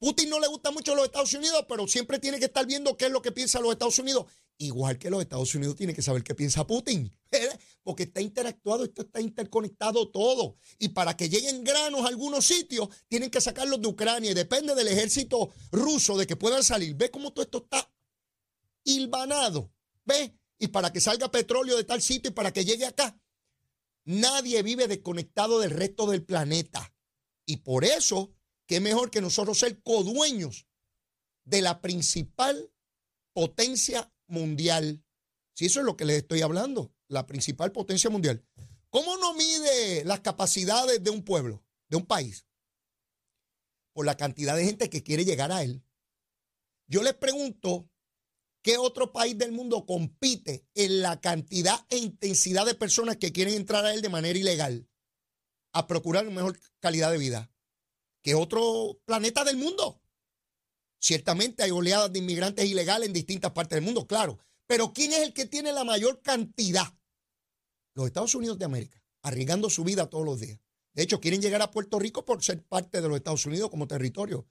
Putin 0.00 0.28
no 0.28 0.40
le 0.40 0.48
gusta 0.48 0.72
mucho 0.72 0.96
los 0.96 1.06
Estados 1.06 1.32
Unidos, 1.32 1.64
pero 1.68 1.86
siempre 1.86 2.18
tiene 2.18 2.40
que 2.40 2.46
estar 2.46 2.66
viendo 2.66 2.96
qué 2.96 3.06
es 3.06 3.12
lo 3.12 3.22
que 3.22 3.32
piensa 3.32 3.60
los 3.60 3.72
Estados 3.72 3.98
Unidos. 4.00 4.26
Igual 4.58 4.98
que 4.98 5.08
los 5.08 5.22
Estados 5.22 5.54
Unidos 5.54 5.76
tiene 5.76 5.94
que 5.94 6.02
saber 6.02 6.24
qué 6.24 6.34
piensa 6.34 6.66
Putin, 6.66 7.16
porque 7.86 8.02
está 8.02 8.20
interactuado, 8.20 8.82
esto 8.82 9.02
está 9.02 9.20
interconectado 9.20 10.10
todo. 10.10 10.56
Y 10.78 10.88
para 10.88 11.16
que 11.16 11.28
lleguen 11.28 11.62
granos 11.62 12.04
a 12.04 12.08
algunos 12.08 12.44
sitios, 12.44 12.88
tienen 13.06 13.30
que 13.30 13.40
sacarlos 13.40 13.80
de 13.80 13.86
Ucrania 13.86 14.32
y 14.32 14.34
depende 14.34 14.74
del 14.74 14.88
ejército 14.88 15.50
ruso 15.70 16.18
de 16.18 16.26
que 16.26 16.34
puedan 16.34 16.64
salir. 16.64 16.96
¿Ve 16.96 17.12
cómo 17.12 17.32
todo 17.32 17.44
esto 17.44 17.58
está 17.58 17.88
hilvanado? 18.82 19.72
¿Ve? 20.04 20.36
Y 20.58 20.66
para 20.66 20.92
que 20.92 21.00
salga 21.00 21.30
petróleo 21.30 21.76
de 21.76 21.84
tal 21.84 22.02
sitio 22.02 22.30
y 22.30 22.34
para 22.34 22.52
que 22.52 22.64
llegue 22.64 22.86
acá, 22.86 23.16
Nadie 24.06 24.62
vive 24.62 24.86
desconectado 24.86 25.58
del 25.58 25.70
resto 25.70 26.06
del 26.06 26.24
planeta. 26.24 26.94
Y 27.44 27.58
por 27.58 27.84
eso, 27.84 28.32
qué 28.66 28.78
mejor 28.80 29.10
que 29.10 29.20
nosotros 29.20 29.58
ser 29.58 29.82
codueños 29.82 30.68
de 31.44 31.60
la 31.60 31.80
principal 31.80 32.72
potencia 33.32 34.12
mundial. 34.28 35.04
Si 35.54 35.66
eso 35.66 35.80
es 35.80 35.86
lo 35.86 35.96
que 35.96 36.04
les 36.04 36.18
estoy 36.18 36.42
hablando, 36.42 36.94
la 37.08 37.26
principal 37.26 37.72
potencia 37.72 38.10
mundial. 38.10 38.44
¿Cómo 38.90 39.16
no 39.16 39.34
mide 39.34 40.04
las 40.04 40.20
capacidades 40.20 41.02
de 41.02 41.10
un 41.10 41.22
pueblo, 41.22 41.64
de 41.88 41.96
un 41.96 42.06
país? 42.06 42.46
Por 43.92 44.06
la 44.06 44.16
cantidad 44.16 44.56
de 44.56 44.64
gente 44.64 44.90
que 44.90 45.02
quiere 45.02 45.24
llegar 45.24 45.52
a 45.52 45.62
él. 45.62 45.82
Yo 46.86 47.02
les 47.02 47.14
pregunto, 47.14 47.90
¿Qué 48.66 48.78
otro 48.78 49.12
país 49.12 49.38
del 49.38 49.52
mundo 49.52 49.86
compite 49.86 50.66
en 50.74 51.00
la 51.00 51.20
cantidad 51.20 51.86
e 51.88 51.98
intensidad 51.98 52.66
de 52.66 52.74
personas 52.74 53.16
que 53.16 53.30
quieren 53.30 53.54
entrar 53.54 53.84
a 53.84 53.94
él 53.94 54.02
de 54.02 54.08
manera 54.08 54.36
ilegal 54.36 54.88
a 55.72 55.86
procurar 55.86 56.28
mejor 56.32 56.58
calidad 56.80 57.12
de 57.12 57.18
vida? 57.18 57.48
¿Qué 58.24 58.34
otro 58.34 59.00
planeta 59.04 59.44
del 59.44 59.56
mundo? 59.56 60.02
Ciertamente 60.98 61.62
hay 61.62 61.70
oleadas 61.70 62.12
de 62.12 62.18
inmigrantes 62.18 62.64
ilegales 62.64 63.06
en 63.06 63.12
distintas 63.12 63.52
partes 63.52 63.76
del 63.76 63.84
mundo, 63.84 64.04
claro. 64.08 64.40
Pero 64.66 64.92
¿quién 64.92 65.12
es 65.12 65.20
el 65.20 65.32
que 65.32 65.46
tiene 65.46 65.72
la 65.72 65.84
mayor 65.84 66.20
cantidad? 66.20 66.92
Los 67.96 68.06
Estados 68.06 68.34
Unidos 68.34 68.58
de 68.58 68.66
América, 68.66 69.02
arriesgando 69.22 69.70
su 69.70 69.82
vida 69.82 70.08
todos 70.08 70.24
los 70.24 70.38
días. 70.38 70.60
De 70.92 71.02
hecho, 71.02 71.18
quieren 71.18 71.40
llegar 71.40 71.62
a 71.62 71.70
Puerto 71.70 71.98
Rico 71.98 72.24
por 72.24 72.44
ser 72.44 72.62
parte 72.62 73.00
de 73.00 73.08
los 73.08 73.16
Estados 73.16 73.46
Unidos 73.46 73.70
como 73.70 73.88
territorio. 73.88 74.46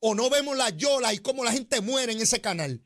O 0.00 0.14
no 0.14 0.28
vemos 0.28 0.56
la 0.56 0.70
yola 0.70 1.14
y 1.14 1.18
cómo 1.18 1.44
la 1.44 1.52
gente 1.52 1.80
muere 1.80 2.12
en 2.12 2.20
ese 2.20 2.40
canal 2.40 2.84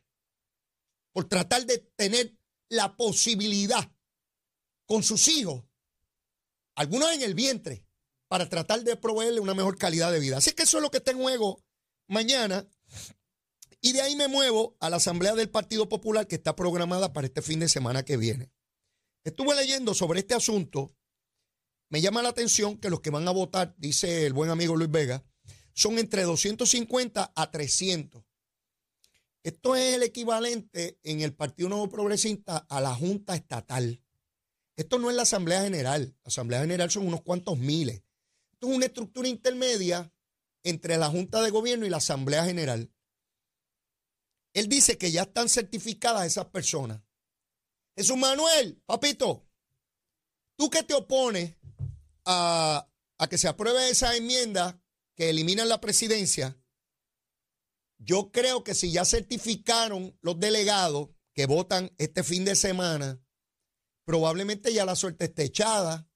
por 1.12 1.28
tratar 1.28 1.66
de 1.66 1.78
tener 1.96 2.36
la 2.68 2.96
posibilidad 2.96 3.90
con 4.86 5.02
sus 5.02 5.28
hijos, 5.28 5.64
algunos 6.74 7.12
en 7.12 7.22
el 7.22 7.34
vientre, 7.34 7.84
para 8.28 8.48
tratar 8.48 8.82
de 8.82 8.96
proveerle 8.96 9.40
una 9.40 9.54
mejor 9.54 9.76
calidad 9.76 10.12
de 10.12 10.20
vida. 10.20 10.38
Así 10.38 10.52
que 10.52 10.62
eso 10.62 10.78
es 10.78 10.82
lo 10.82 10.90
que 10.90 10.98
está 10.98 11.10
en 11.10 11.18
juego 11.18 11.62
mañana. 12.06 12.66
Y 13.80 13.92
de 13.92 14.02
ahí 14.02 14.16
me 14.16 14.28
muevo 14.28 14.76
a 14.80 14.88
la 14.88 14.96
Asamblea 14.96 15.34
del 15.34 15.50
Partido 15.50 15.88
Popular 15.88 16.26
que 16.26 16.36
está 16.36 16.54
programada 16.54 17.12
para 17.12 17.26
este 17.26 17.42
fin 17.42 17.60
de 17.60 17.68
semana 17.68 18.04
que 18.04 18.16
viene. 18.16 18.50
Estuve 19.24 19.54
leyendo 19.54 19.94
sobre 19.94 20.20
este 20.20 20.34
asunto. 20.34 20.94
Me 21.88 22.00
llama 22.00 22.22
la 22.22 22.30
atención 22.30 22.78
que 22.78 22.90
los 22.90 23.00
que 23.00 23.10
van 23.10 23.28
a 23.28 23.30
votar, 23.30 23.74
dice 23.78 24.26
el 24.26 24.32
buen 24.32 24.50
amigo 24.50 24.76
Luis 24.76 24.90
Vega, 24.90 25.24
son 25.74 25.98
entre 25.98 26.22
250 26.22 27.32
a 27.34 27.50
300. 27.50 28.24
Esto 29.44 29.76
es 29.76 29.94
el 29.94 30.02
equivalente 30.02 30.98
en 31.02 31.20
el 31.20 31.34
Partido 31.34 31.68
Nuevo 31.68 31.88
Progresista 31.88 32.58
a 32.68 32.80
la 32.80 32.94
Junta 32.94 33.34
Estatal. 33.34 34.02
Esto 34.76 34.98
no 34.98 35.10
es 35.10 35.16
la 35.16 35.22
Asamblea 35.22 35.62
General. 35.62 36.16
La 36.22 36.28
Asamblea 36.28 36.60
General 36.60 36.90
son 36.90 37.06
unos 37.06 37.22
cuantos 37.22 37.58
miles. 37.58 38.02
Esto 38.52 38.68
es 38.68 38.76
una 38.76 38.86
estructura 38.86 39.28
intermedia 39.28 40.12
entre 40.62 40.96
la 40.96 41.08
Junta 41.08 41.42
de 41.42 41.50
Gobierno 41.50 41.86
y 41.86 41.90
la 41.90 41.96
Asamblea 41.98 42.44
General. 42.44 42.92
Él 44.54 44.68
dice 44.68 44.98
que 44.98 45.10
ya 45.10 45.22
están 45.22 45.48
certificadas 45.48 46.26
esas 46.26 46.46
personas. 46.46 47.02
Jesús 47.96 48.16
Manuel, 48.16 48.80
papito, 48.86 49.46
tú 50.56 50.70
que 50.70 50.82
te 50.82 50.94
opones 50.94 51.56
a, 52.24 52.88
a 53.18 53.28
que 53.28 53.38
se 53.38 53.48
apruebe 53.48 53.90
esa 53.90 54.16
enmienda 54.16 54.82
que 55.14 55.30
eliminan 55.30 55.68
la 55.68 55.80
presidencia, 55.80 56.58
yo 57.98 58.32
creo 58.32 58.64
que 58.64 58.74
si 58.74 58.90
ya 58.90 59.04
certificaron 59.04 60.16
los 60.22 60.40
delegados 60.40 61.10
que 61.34 61.46
votan 61.46 61.94
este 61.98 62.22
fin 62.22 62.44
de 62.44 62.56
semana, 62.56 63.22
probablemente 64.04 64.72
ya 64.72 64.84
la 64.84 64.96
suerte 64.96 65.26
esté 65.26 65.44
echada. 65.44 66.08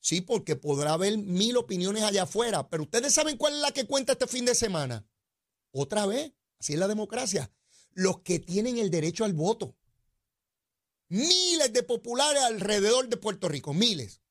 Sí, 0.00 0.20
porque 0.20 0.56
podrá 0.56 0.94
haber 0.94 1.16
mil 1.18 1.56
opiniones 1.56 2.02
allá 2.02 2.24
afuera, 2.24 2.68
pero 2.68 2.84
ustedes 2.84 3.14
saben 3.14 3.36
cuál 3.36 3.54
es 3.54 3.60
la 3.60 3.72
que 3.72 3.86
cuenta 3.86 4.12
este 4.12 4.26
fin 4.26 4.44
de 4.44 4.54
semana. 4.54 5.06
Otra 5.70 6.06
vez, 6.06 6.32
Así 6.62 6.74
es 6.74 6.78
la 6.78 6.86
democracia. 6.86 7.50
Los 7.90 8.20
que 8.20 8.38
tienen 8.38 8.78
el 8.78 8.88
derecho 8.88 9.24
al 9.24 9.32
voto. 9.32 9.76
Miles 11.12 11.74
de 11.74 11.82
populares 11.82 12.42
alrededor 12.42 13.06
de 13.06 13.18
Puerto 13.18 13.46
Rico, 13.46 13.74
miles. 13.74 14.22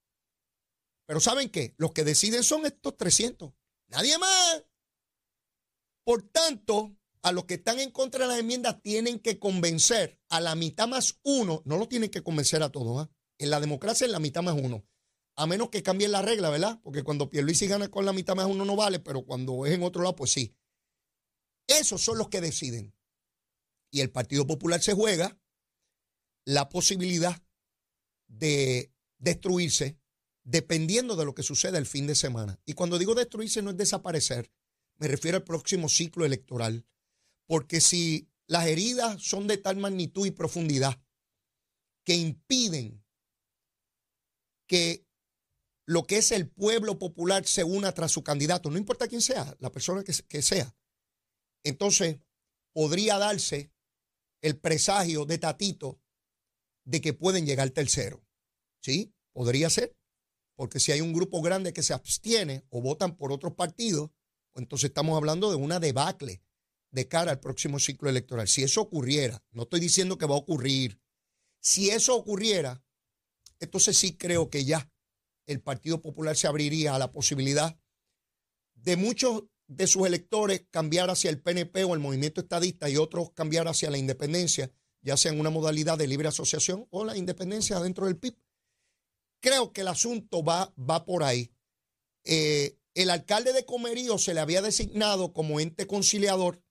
Pero 1.06 1.20
¿saben 1.20 1.52
qué? 1.52 1.76
Los 1.78 1.92
que 1.92 2.04
deciden 2.04 2.42
son 2.42 2.66
estos 2.66 2.98
300. 2.98 3.54
Nadie 3.90 4.18
más. 4.18 4.66
Por 6.04 6.24
tanto, 6.24 6.98
a 7.22 7.34
los 7.34 7.46
que 7.46 7.54
están 7.54 7.80
en 7.80 7.92
contra 7.92 8.22
de 8.22 8.30
las 8.30 8.40
enmiendas 8.40 8.82
tienen 8.82 9.20
que 9.20 9.38
convencer 9.38 10.20
a 10.30 10.42
la 10.42 10.56
mitad 10.56 10.88
más 10.88 11.20
uno, 11.22 11.62
no 11.66 11.78
lo 11.78 11.88
tienen 11.88 12.10
que 12.10 12.24
convencer 12.24 12.64
a 12.64 12.72
todos. 12.72 13.06
¿ah? 13.06 13.12
En 13.38 13.52
la 13.52 13.60
democracia 13.60 14.06
es 14.06 14.12
la 14.12 14.18
mitad 14.18 14.42
más 14.42 14.56
uno. 14.60 14.84
A 15.36 15.46
menos 15.46 15.70
que 15.70 15.84
cambien 15.84 16.12
la 16.12 16.24
regla, 16.24 16.50
¿verdad? 16.50 16.80
Porque 16.82 17.04
cuando 17.04 17.30
Pierluisi 17.30 17.68
gana 17.68 17.90
con 17.90 18.08
la 18.08 18.14
mitad 18.14 18.36
más 18.36 18.48
uno 18.48 18.66
no 18.66 18.76
vale, 18.76 19.00
pero 19.00 19.24
cuando 19.24 19.68
es 19.68 19.74
en 19.74 19.84
otro 19.84 20.02
lado, 20.02 20.16
pues 20.16 20.32
sí. 20.32 20.56
Esos 21.68 22.02
son 22.02 22.18
los 22.18 22.30
que 22.30 22.42
deciden. 22.42 22.92
Y 23.92 24.02
el 24.02 24.10
Partido 24.10 24.48
Popular 24.48 24.82
se 24.82 24.94
juega 24.94 25.41
la 26.46 26.70
posibilidad 26.70 27.42
de 28.28 28.92
destruirse 29.18 30.00
dependiendo 30.44 31.16
de 31.16 31.26
lo 31.26 31.36
que 31.36 31.44
suceda 31.44 31.78
el 31.78 31.86
fin 31.86 32.08
de 32.08 32.16
semana. 32.16 32.60
Y 32.66 32.74
cuando 32.74 32.98
digo 32.98 33.14
destruirse 33.14 33.62
no 33.62 33.72
es 33.72 33.78
desaparecer, 33.78 34.52
me 34.98 35.08
refiero 35.08 35.38
al 35.38 35.44
próximo 35.44 35.90
ciclo 35.90 36.26
electoral. 36.26 36.86
Porque 37.48 37.82
si 37.82 38.30
las 38.48 38.68
heridas 38.68 39.22
son 39.22 39.48
de 39.48 39.58
tal 39.58 39.78
magnitud 39.78 40.26
y 40.26 40.32
profundidad 40.32 41.02
que 42.04 42.16
impiden 42.16 43.04
que 44.68 45.06
lo 45.86 46.06
que 46.06 46.18
es 46.18 46.32
el 46.32 46.50
pueblo 46.50 46.98
popular 46.98 47.46
se 47.46 47.64
una 47.64 47.94
tras 47.94 48.12
su 48.12 48.24
candidato, 48.24 48.70
no 48.70 48.78
importa 48.78 49.08
quién 49.08 49.22
sea, 49.22 49.56
la 49.60 49.72
persona 49.72 50.04
que, 50.04 50.14
que 50.28 50.42
sea, 50.42 50.76
entonces 51.64 52.20
podría 52.74 53.18
darse 53.18 53.72
el 54.42 54.58
presagio 54.58 55.26
de 55.26 55.38
Tatito 55.38 56.01
de 56.84 57.02
que 57.02 57.14
pueden 57.14 57.46
llegar 57.46 57.70
tercero. 57.72 58.24
¿Sí? 58.82 59.14
Podría 59.34 59.70
ser. 59.70 59.96
Porque 60.56 60.80
si 60.80 60.92
hay 60.92 61.02
un 61.02 61.14
grupo 61.14 61.42
grande 61.42 61.74
que 61.74 61.84
se 61.84 61.94
abstiene 61.94 62.66
o 62.70 62.82
votan 62.82 63.16
por 63.16 63.32
otros 63.32 63.54
partidos, 63.54 64.12
pues 64.52 64.64
entonces 64.64 64.90
estamos 64.90 65.18
hablando 65.18 65.50
de 65.50 65.56
una 65.56 65.80
debacle 65.80 66.44
de 66.92 67.08
cara 67.08 67.32
al 67.32 67.40
próximo 67.40 67.80
ciclo 67.80 68.10
electoral. 68.10 68.48
Si 68.48 68.64
eso 68.64 68.82
ocurriera, 68.82 69.44
no 69.52 69.64
estoy 69.64 69.80
diciendo 69.80 70.18
que 70.18 70.26
va 70.26 70.36
a 70.36 70.40
ocurrir, 70.40 71.00
si 71.62 71.90
eso 71.90 72.16
ocurriera, 72.16 72.84
entonces 73.60 73.98
sí 73.98 74.18
creo 74.18 74.50
que 74.50 74.66
ya 74.66 74.92
el 75.46 75.62
Partido 75.62 76.02
Popular 76.02 76.36
se 76.36 76.48
abriría 76.48 76.96
a 76.96 77.00
la 77.00 77.12
posibilidad 77.12 77.80
de 78.74 78.98
muchos 78.98 79.44
de 79.68 79.88
sus 79.88 80.06
electores 80.06 80.66
cambiar 80.70 81.10
hacia 81.10 81.30
el 81.30 81.42
PNP 81.42 81.86
o 81.86 81.94
el 81.94 82.00
movimiento 82.00 82.42
estadista 82.42 82.90
y 82.90 82.98
otros 82.98 83.32
cambiar 83.32 83.68
hacia 83.68 83.90
la 83.90 83.98
independencia, 83.98 84.72
ya 85.02 85.18
sea 85.18 85.32
en 85.32 85.40
una 85.40 85.50
modalidad 85.50 85.98
de 85.98 86.08
libre 86.08 86.28
asociación 86.28 86.88
o 86.90 87.06
la 87.06 87.18
independencia 87.18 87.80
dentro 87.80 88.06
del 88.06 88.18
PIB. 88.18 88.36
Creo 89.42 89.74
que 89.74 89.82
el 89.82 89.88
asunto 89.88 90.44
va, 90.44 90.74
va 90.78 91.06
por 91.06 91.24
ahí. 91.24 91.52
Eh, 92.24 92.78
el 92.94 93.10
alcalde 93.10 93.54
de 93.54 93.66
Comerío 93.66 94.18
se 94.18 94.34
le 94.34 94.42
había 94.42 94.62
designado 94.62 95.34
como 95.34 95.60
ente 95.60 95.88
conciliador, 95.88 96.62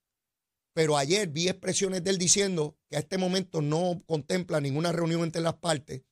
pero 0.72 0.96
ayer 0.96 1.28
vi 1.28 1.48
expresiones 1.48 2.04
de 2.04 2.10
él 2.10 2.18
diciendo 2.18 2.78
que 2.88 2.96
a 2.96 3.00
este 3.00 3.18
momento 3.18 3.60
no 3.60 4.02
contempla 4.06 4.60
ninguna 4.60 4.92
reunión 4.92 5.22
entre 5.22 5.42
las 5.42 5.54
partes, 5.54 6.02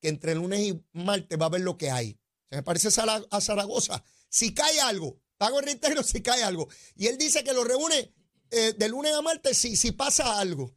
que 0.00 0.08
entre 0.08 0.34
lunes 0.34 0.60
y 0.60 0.84
martes 0.92 1.38
va 1.40 1.46
a 1.46 1.50
ver 1.50 1.62
lo 1.62 1.76
que 1.76 1.90
hay. 1.90 2.18
Se 2.50 2.56
me 2.56 2.62
parece 2.62 2.88
a 2.88 3.40
Zaragoza. 3.40 4.04
Si 4.28 4.54
cae 4.54 4.80
algo, 4.80 5.20
pago 5.38 5.58
el 5.58 5.66
reintegro 5.66 6.02
si 6.02 6.22
cae 6.22 6.44
algo. 6.44 6.68
Y 6.94 7.06
él 7.06 7.18
dice 7.18 7.42
que 7.42 7.52
lo 7.52 7.64
reúne 7.64 8.12
eh, 8.50 8.74
de 8.76 8.88
lunes 8.88 9.14
a 9.14 9.22
martes 9.22 9.56
si, 9.58 9.76
si 9.76 9.92
pasa 9.92 10.38
algo. 10.38 10.76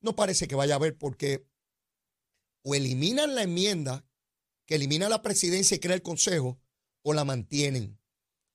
No 0.00 0.16
parece 0.16 0.48
que 0.48 0.54
vaya 0.54 0.74
a 0.74 0.76
haber 0.76 0.96
porque 0.96 1.46
o 2.62 2.74
eliminan 2.74 3.34
la 3.34 3.42
enmienda 3.42 4.04
que 4.66 4.76
elimina 4.76 5.08
la 5.08 5.22
presidencia 5.22 5.74
y 5.76 5.80
crea 5.80 5.96
el 5.96 6.02
consejo, 6.02 6.60
o 7.02 7.12
la 7.12 7.24
mantienen. 7.24 7.98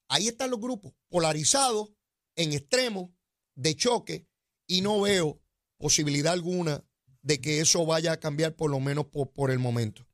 Ahí 0.07 0.27
están 0.27 0.49
los 0.51 0.61
grupos, 0.61 0.93
polarizados, 1.09 1.91
en 2.35 2.53
extremos, 2.53 3.09
de 3.55 3.75
choque, 3.75 4.25
y 4.67 4.81
no 4.81 5.01
veo 5.01 5.41
posibilidad 5.77 6.31
alguna 6.31 6.85
de 7.21 7.41
que 7.41 7.59
eso 7.59 7.85
vaya 7.85 8.13
a 8.13 8.19
cambiar 8.19 8.55
por 8.55 8.69
lo 8.69 8.79
menos 8.79 9.07
por, 9.07 9.31
por 9.33 9.51
el 9.51 9.59
momento. 9.59 10.07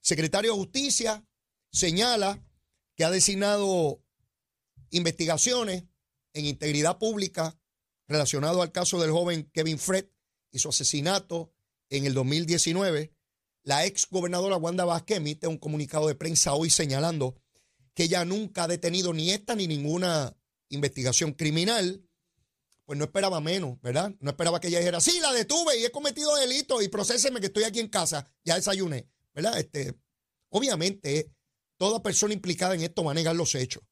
Secretario 0.00 0.52
de 0.52 0.58
Justicia 0.58 1.24
señala 1.72 2.44
que 2.94 3.04
ha 3.04 3.10
designado 3.10 4.02
investigaciones 4.90 5.84
en 6.34 6.44
integridad 6.44 6.98
pública 6.98 7.58
relacionado 8.06 8.60
al 8.60 8.72
caso 8.72 9.00
del 9.00 9.12
joven 9.12 9.50
Kevin 9.52 9.78
Fred 9.78 10.06
y 10.50 10.58
su 10.58 10.68
asesinato 10.68 11.52
en 11.90 12.06
el 12.06 12.14
2019 12.14 13.12
la 13.68 13.84
ex 13.84 14.08
gobernadora 14.08 14.56
Wanda 14.56 14.86
Vázquez 14.86 15.18
emite 15.18 15.46
un 15.46 15.58
comunicado 15.58 16.08
de 16.08 16.14
prensa 16.14 16.54
hoy 16.54 16.70
señalando 16.70 17.36
que 17.92 18.04
ella 18.04 18.24
nunca 18.24 18.64
ha 18.64 18.68
detenido 18.68 19.12
ni 19.12 19.30
esta 19.30 19.54
ni 19.54 19.66
ninguna 19.66 20.34
investigación 20.70 21.32
criminal. 21.32 22.02
Pues 22.86 22.98
no 22.98 23.04
esperaba 23.04 23.42
menos, 23.42 23.78
¿verdad? 23.82 24.14
No 24.20 24.30
esperaba 24.30 24.58
que 24.58 24.68
ella 24.68 24.78
dijera, 24.78 25.02
sí, 25.02 25.20
la 25.20 25.34
detuve 25.34 25.78
y 25.78 25.84
he 25.84 25.90
cometido 25.90 26.34
delito 26.36 26.80
y 26.80 26.88
procéseme 26.88 27.40
que 27.40 27.48
estoy 27.48 27.64
aquí 27.64 27.80
en 27.80 27.88
casa, 27.88 28.26
ya 28.42 28.54
desayuné, 28.54 29.06
¿verdad? 29.34 29.58
Este, 29.58 29.94
obviamente, 30.48 31.30
toda 31.76 32.02
persona 32.02 32.32
implicada 32.32 32.74
en 32.74 32.80
esto 32.80 33.04
va 33.04 33.10
a 33.10 33.14
negar 33.14 33.36
los 33.36 33.54
hechos, 33.54 33.82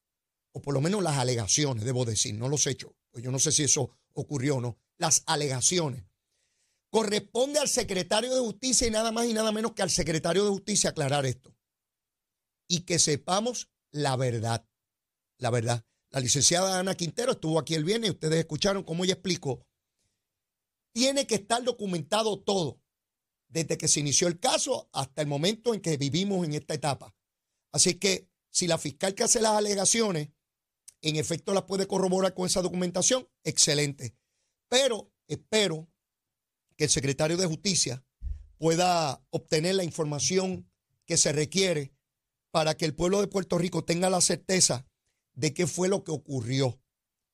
o 0.53 0.63
por 0.63 0.73
lo 0.73 0.81
menos 0.81 1.03
las 1.03 1.19
alegaciones, 1.19 1.85
debo 1.85 2.07
decir, 2.07 2.35
no 2.35 2.49
los 2.49 2.67
hechos. 2.67 2.93
Pues 3.11 3.23
yo 3.23 3.31
no 3.31 3.39
sé 3.39 3.53
si 3.53 3.65
eso 3.65 3.91
ocurrió 4.15 4.57
o 4.57 4.61
no. 4.63 4.79
Las 4.97 5.23
alegaciones. 5.27 6.05
Corresponde 6.97 7.59
al 7.59 7.69
secretario 7.69 8.35
de 8.35 8.41
Justicia 8.41 8.87
y 8.87 8.91
nada 8.91 9.13
más 9.13 9.27
y 9.27 9.35
nada 9.35 9.53
menos 9.53 9.75
que 9.75 9.83
al 9.83 9.91
secretario 9.91 10.45
de 10.45 10.51
Justicia 10.51 10.89
aclarar 10.89 11.27
esto. 11.27 11.55
Y 12.69 12.87
que 12.87 12.99
sepamos 12.99 13.71
la 13.91 14.17
verdad. 14.17 14.67
La 15.37 15.51
verdad. 15.51 15.85
La 16.09 16.21
licenciada 16.21 16.79
Ana 16.79 16.95
Quintero 16.95 17.33
estuvo 17.33 17.59
aquí 17.59 17.75
el 17.75 17.85
viernes 17.85 18.09
y 18.09 18.13
ustedes 18.13 18.39
escucharon 18.39 18.83
cómo 18.83 19.05
ella 19.05 19.13
explicó. 19.13 19.67
Tiene 20.93 21.27
que 21.27 21.35
estar 21.35 21.63
documentado 21.63 22.41
todo, 22.41 22.81
desde 23.49 23.77
que 23.77 23.89
se 23.89 24.01
inició 24.01 24.27
el 24.27 24.41
caso 24.41 24.89
hasta 24.95 25.21
el 25.21 25.29
momento 25.29 25.75
en 25.75 25.83
que 25.83 25.99
vivimos 25.99 26.47
en 26.47 26.55
esta 26.55 26.73
etapa. 26.73 27.15
Así 27.73 27.97
que 27.97 28.31
si 28.49 28.67
la 28.67 28.79
fiscal 28.79 29.15
que 29.15 29.25
hace 29.25 29.43
las 29.43 29.53
alegaciones 29.53 30.31
en 31.03 31.17
efecto 31.17 31.53
las 31.53 31.65
puede 31.65 31.87
corroborar 31.87 32.33
con 32.33 32.47
esa 32.47 32.63
documentación, 32.63 33.29
excelente. 33.45 34.17
Pero 34.71 35.13
espero 35.29 35.91
que 36.77 36.85
el 36.85 36.91
secretario 36.91 37.37
de 37.37 37.47
Justicia 37.47 38.05
pueda 38.59 39.23
obtener 39.31 39.75
la 39.75 39.85
información 39.85 40.71
que 41.05 41.17
se 41.17 41.33
requiere 41.33 41.93
para 42.51 42.77
que 42.77 42.85
el 42.85 42.95
pueblo 42.95 43.21
de 43.21 43.29
Puerto 43.29 43.59
Rico 43.59 43.85
tenga 43.85 44.11
la 44.11 44.21
certeza 44.21 44.87
de 45.35 45.53
qué 45.53 45.67
fue 45.67 45.89
lo 45.89 46.05
que 46.05 46.11
ocurrió. 46.11 46.81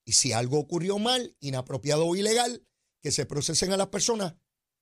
Y 0.05 0.12
si 0.12 0.33
algo 0.33 0.59
ocurrió 0.59 0.98
mal, 0.98 1.37
inapropiado 1.40 2.07
o 2.07 2.16
ilegal, 2.16 2.66
que 3.00 3.12
se 3.12 3.26
procesen 3.26 3.72
a 3.72 3.76
las 3.76 3.88
personas, 3.88 4.35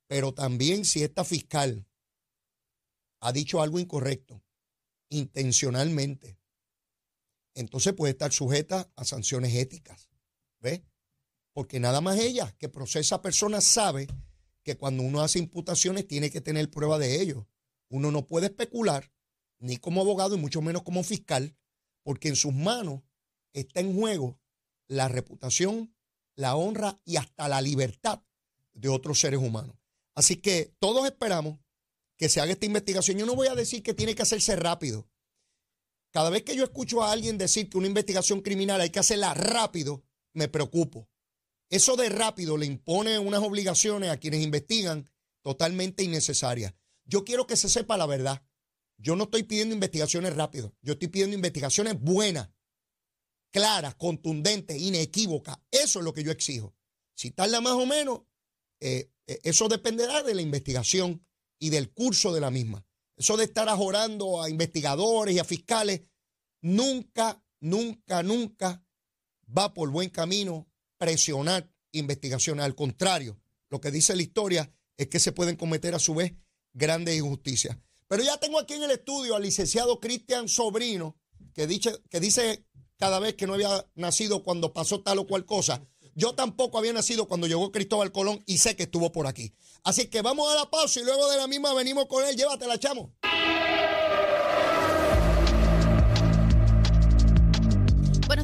pero 0.07 0.33
también 0.33 0.85
si 0.85 1.03
esta 1.03 1.25
fiscal 1.25 1.87
ha 3.21 3.33
dicho 3.33 3.61
algo 3.61 3.79
incorrecto, 3.79 4.43
intencionalmente, 5.11 6.39
entonces 7.55 7.93
puede 7.93 8.13
estar 8.13 8.33
sujeta 8.33 8.91
a 8.97 9.05
sanciones 9.05 9.55
éticas. 9.55 10.09
¿Ves? 10.61 10.83
Porque 11.53 11.81
nada 11.81 12.01
más 12.01 12.19
ella 12.19 12.55
que 12.59 12.69
procesa 12.69 13.23
personas 13.23 13.65
sabe 13.65 14.07
que 14.63 14.77
cuando 14.77 15.03
uno 15.03 15.23
hace 15.23 15.39
imputaciones 15.39 16.07
tiene 16.07 16.31
que 16.31 16.41
tener 16.41 16.71
prueba 16.71 16.99
de 16.99 17.21
ello. 17.21 17.49
Uno 17.89 18.11
no 18.11 18.27
puede 18.27 18.47
especular, 18.47 19.13
ni 19.59 19.77
como 19.77 20.01
abogado 20.01 20.35
y 20.35 20.39
mucho 20.39 20.63
menos 20.63 20.83
como 20.83 21.03
fiscal, 21.03 21.57
porque 22.03 22.29
en 22.29 22.37
sus 22.37 22.55
manos 22.55 23.03
está 23.53 23.81
en 23.81 23.95
juego 23.95 24.39
la 24.87 25.09
reputación, 25.09 25.95
la 26.37 26.57
honra 26.57 27.01
y 27.05 27.17
hasta 27.17 27.49
la 27.49 27.61
libertad 27.61 28.23
de 28.73 28.89
otros 28.89 29.21
seres 29.21 29.41
humanos. 29.41 29.77
Así 30.15 30.37
que 30.37 30.75
todos 30.79 31.07
esperamos 31.07 31.59
que 32.17 32.29
se 32.29 32.41
haga 32.41 32.53
esta 32.53 32.67
investigación. 32.67 33.19
Yo 33.19 33.27
no 33.27 33.35
voy 33.35 33.49
a 33.49 33.55
decir 33.55 33.83
que 33.83 33.95
tiene 33.95 34.15
que 34.15 34.23
hacerse 34.23 34.57
rápido. 34.57 35.09
Cada 36.11 36.31
vez 36.31 36.43
que 36.43 36.57
yo 36.57 36.65
escucho 36.65 37.03
a 37.03 37.13
alguien 37.13 37.39
decir 37.39 37.69
que 37.69 37.79
una 37.79 37.87
investigación 37.87 38.41
criminal 38.41 38.81
hay 38.81 38.91
que 38.91 38.99
hacerla 38.99 39.33
rápido, 39.35 40.03
me 40.33 40.49
preocupo. 40.49 41.09
Eso 41.71 41.95
de 41.95 42.09
rápido 42.09 42.57
le 42.57 42.67
impone 42.67 43.19
unas 43.21 43.43
obligaciones 43.43 44.11
a 44.11 44.17
quienes 44.17 44.43
investigan 44.43 45.09
totalmente 45.43 46.03
innecesarias. 46.03 46.75
Yo 47.05 47.25
quiero 47.25 47.47
que 47.47 47.57
se 47.57 47.69
sepa 47.69 47.97
la 47.97 48.07
verdad. 48.07 48.45
Yo 48.99 49.15
no 49.17 49.25
estoy 49.25 49.45
pidiendo 49.45 49.75
investigaciones 49.75 50.35
rápidas. 50.35 50.73
Yo 50.83 50.95
estoy 50.95 51.09
pidiendo 51.09 51.37
investigaciones 51.37 51.99
buenas, 51.99 52.51
claras, 53.51 53.95
contundentes, 53.95 54.81
inequívocas. 54.81 55.59
Eso 55.71 56.01
es 56.01 56.05
lo 56.05 56.13
que 56.13 56.25
yo 56.25 56.33
exijo. 56.33 56.75
Si 57.15 57.31
tarda 57.31 57.61
más 57.61 57.75
o 57.75 57.87
menos, 57.87 58.23
eh, 58.81 59.11
eh, 59.27 59.41
eso 59.45 59.69
dependerá 59.69 60.23
de 60.23 60.35
la 60.35 60.43
investigación 60.43 61.25
y 61.59 61.71
del 61.71 61.93
curso 61.93 62.33
de 62.35 62.41
la 62.41 62.51
misma. 62.51 62.85
Eso 63.17 63.37
de 63.37 63.45
estar 63.45 63.69
ajorando 63.69 64.43
a 64.43 64.51
investigadores 64.51 65.37
y 65.37 65.39
a 65.39 65.45
fiscales, 65.45 66.03
nunca, 66.63 67.43
nunca, 67.61 68.23
nunca 68.23 68.85
va 69.47 69.73
por 69.73 69.91
buen 69.91 70.11
camino 70.11 70.70
presionar 71.01 71.67
investigaciones. 71.93 72.65
Al 72.65 72.75
contrario, 72.75 73.41
lo 73.71 73.81
que 73.81 73.91
dice 73.91 74.15
la 74.15 74.23
historia 74.23 74.71
es 74.99 75.09
que 75.09 75.19
se 75.19 75.33
pueden 75.33 75.57
cometer 75.57 75.95
a 75.95 75.99
su 75.99 76.15
vez 76.15 76.35
grandes 76.75 77.17
injusticias. 77.17 77.77
Pero 78.07 78.23
ya 78.23 78.37
tengo 78.37 78.59
aquí 78.59 78.75
en 78.75 78.83
el 78.83 78.91
estudio 78.91 79.35
al 79.35 79.43
licenciado 79.43 79.99
Cristian 79.99 80.47
Sobrino, 80.47 81.17
que 81.55 81.67
dice, 81.67 81.99
que 82.11 82.21
dice 82.21 82.67
cada 82.99 83.19
vez 83.19 83.35
que 83.35 83.47
no 83.47 83.55
había 83.55 83.89
nacido 83.95 84.43
cuando 84.43 84.75
pasó 84.75 85.01
tal 85.01 85.21
o 85.21 85.27
cual 85.27 85.47
cosa. 85.47 85.83
Yo 86.15 86.35
tampoco 86.35 86.77
había 86.77 86.93
nacido 86.93 87.27
cuando 87.27 87.47
llegó 87.47 87.73
Cristóbal 87.73 88.13
Colón 88.13 88.43
y 88.47 88.59
sé 88.59 88.77
que 88.77 88.83
estuvo 88.83 89.11
por 89.11 89.27
aquí. 89.27 89.55
Así 89.85 90.09
que 90.09 90.21
vamos 90.21 90.53
a 90.53 90.55
la 90.55 90.71
pausa 90.71 91.01
y 91.01 91.05
luego 91.05 91.31
de 91.31 91.39
la 91.39 91.47
misma 91.47 91.73
venimos 91.73 92.07
con 92.07 92.27
él. 92.27 92.37
Llévatela, 92.37 92.79
chamo. 92.79 93.15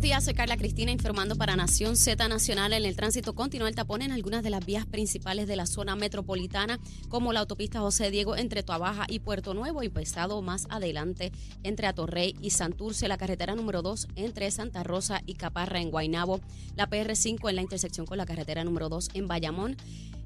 Días, 0.06 0.22
soy 0.22 0.34
Carla 0.34 0.56
Cristina 0.56 0.92
informando 0.92 1.34
para 1.34 1.56
Nación 1.56 1.96
Z 1.96 2.28
Nacional. 2.28 2.72
En 2.72 2.84
el 2.84 2.94
tránsito 2.94 3.34
continúa 3.34 3.68
el 3.68 3.74
tapón 3.74 4.02
en 4.02 4.12
algunas 4.12 4.44
de 4.44 4.50
las 4.50 4.64
vías 4.64 4.86
principales 4.86 5.48
de 5.48 5.56
la 5.56 5.66
zona 5.66 5.96
metropolitana, 5.96 6.78
como 7.08 7.32
la 7.32 7.40
autopista 7.40 7.80
José 7.80 8.12
Diego 8.12 8.36
entre 8.36 8.62
Tuabaja 8.62 9.06
y 9.08 9.18
Puerto 9.18 9.52
Nuevo 9.52 9.82
y 9.82 9.88
pesado 9.88 10.40
más 10.42 10.68
adelante 10.70 11.32
entre 11.64 11.88
Atorrey 11.88 12.36
y 12.40 12.50
Santurce, 12.50 13.08
la 13.08 13.18
carretera 13.18 13.56
número 13.56 13.82
2 13.82 14.06
entre 14.14 14.48
Santa 14.52 14.84
Rosa 14.84 15.22
y 15.26 15.34
Caparra 15.34 15.80
en 15.80 15.90
Guaynabo, 15.90 16.40
la 16.76 16.88
PR5 16.88 17.48
en 17.48 17.56
la 17.56 17.62
intersección 17.62 18.06
con 18.06 18.16
la 18.16 18.26
carretera 18.26 18.62
número 18.62 18.88
2 18.88 19.08
en 19.14 19.26
Bayamón 19.26 19.76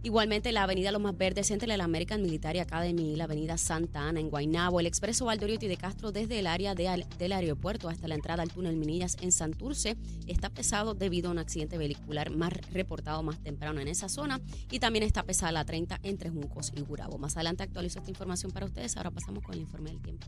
Igualmente 0.02 0.50
la 0.50 0.62
avenida 0.62 0.92
Los 0.92 1.02
Más 1.02 1.14
Verdes 1.14 1.50
entre 1.50 1.76
la 1.76 1.84
American 1.84 2.22
Military 2.22 2.58
Academy 2.58 3.12
y 3.12 3.16
la 3.16 3.24
avenida 3.24 3.58
Santa 3.58 4.08
Ana 4.08 4.18
en 4.18 4.30
Guaynabo, 4.30 4.80
el 4.80 4.86
expreso 4.86 5.26
Valdoriotti 5.26 5.68
de 5.68 5.76
Castro 5.76 6.10
desde 6.10 6.38
el 6.38 6.46
área 6.46 6.74
del 6.74 7.32
aeropuerto 7.32 7.90
hasta 7.90 8.08
la 8.08 8.14
entrada 8.14 8.42
al 8.42 8.50
túnel 8.50 8.76
Minillas 8.76 9.18
en 9.20 9.30
Santurce 9.30 9.98
está 10.26 10.48
pesado 10.48 10.94
debido 10.94 11.28
a 11.28 11.32
un 11.32 11.38
accidente 11.38 11.76
vehicular 11.76 12.30
más 12.30 12.54
reportado 12.72 13.22
más 13.22 13.38
temprano 13.40 13.78
en 13.82 13.88
esa 13.88 14.08
zona 14.08 14.40
y 14.70 14.78
también 14.78 15.02
está 15.02 15.22
pesada 15.22 15.52
la 15.52 15.66
30 15.66 16.00
entre 16.02 16.30
Juncos 16.30 16.72
y 16.74 16.80
Gurabo. 16.80 17.18
Más 17.18 17.36
adelante 17.36 17.62
actualizo 17.62 17.98
esta 17.98 18.10
información 18.10 18.52
para 18.52 18.64
ustedes, 18.64 18.96
ahora 18.96 19.10
pasamos 19.10 19.42
con 19.42 19.54
el 19.54 19.60
informe 19.60 19.90
del 19.90 20.00
tiempo. 20.00 20.26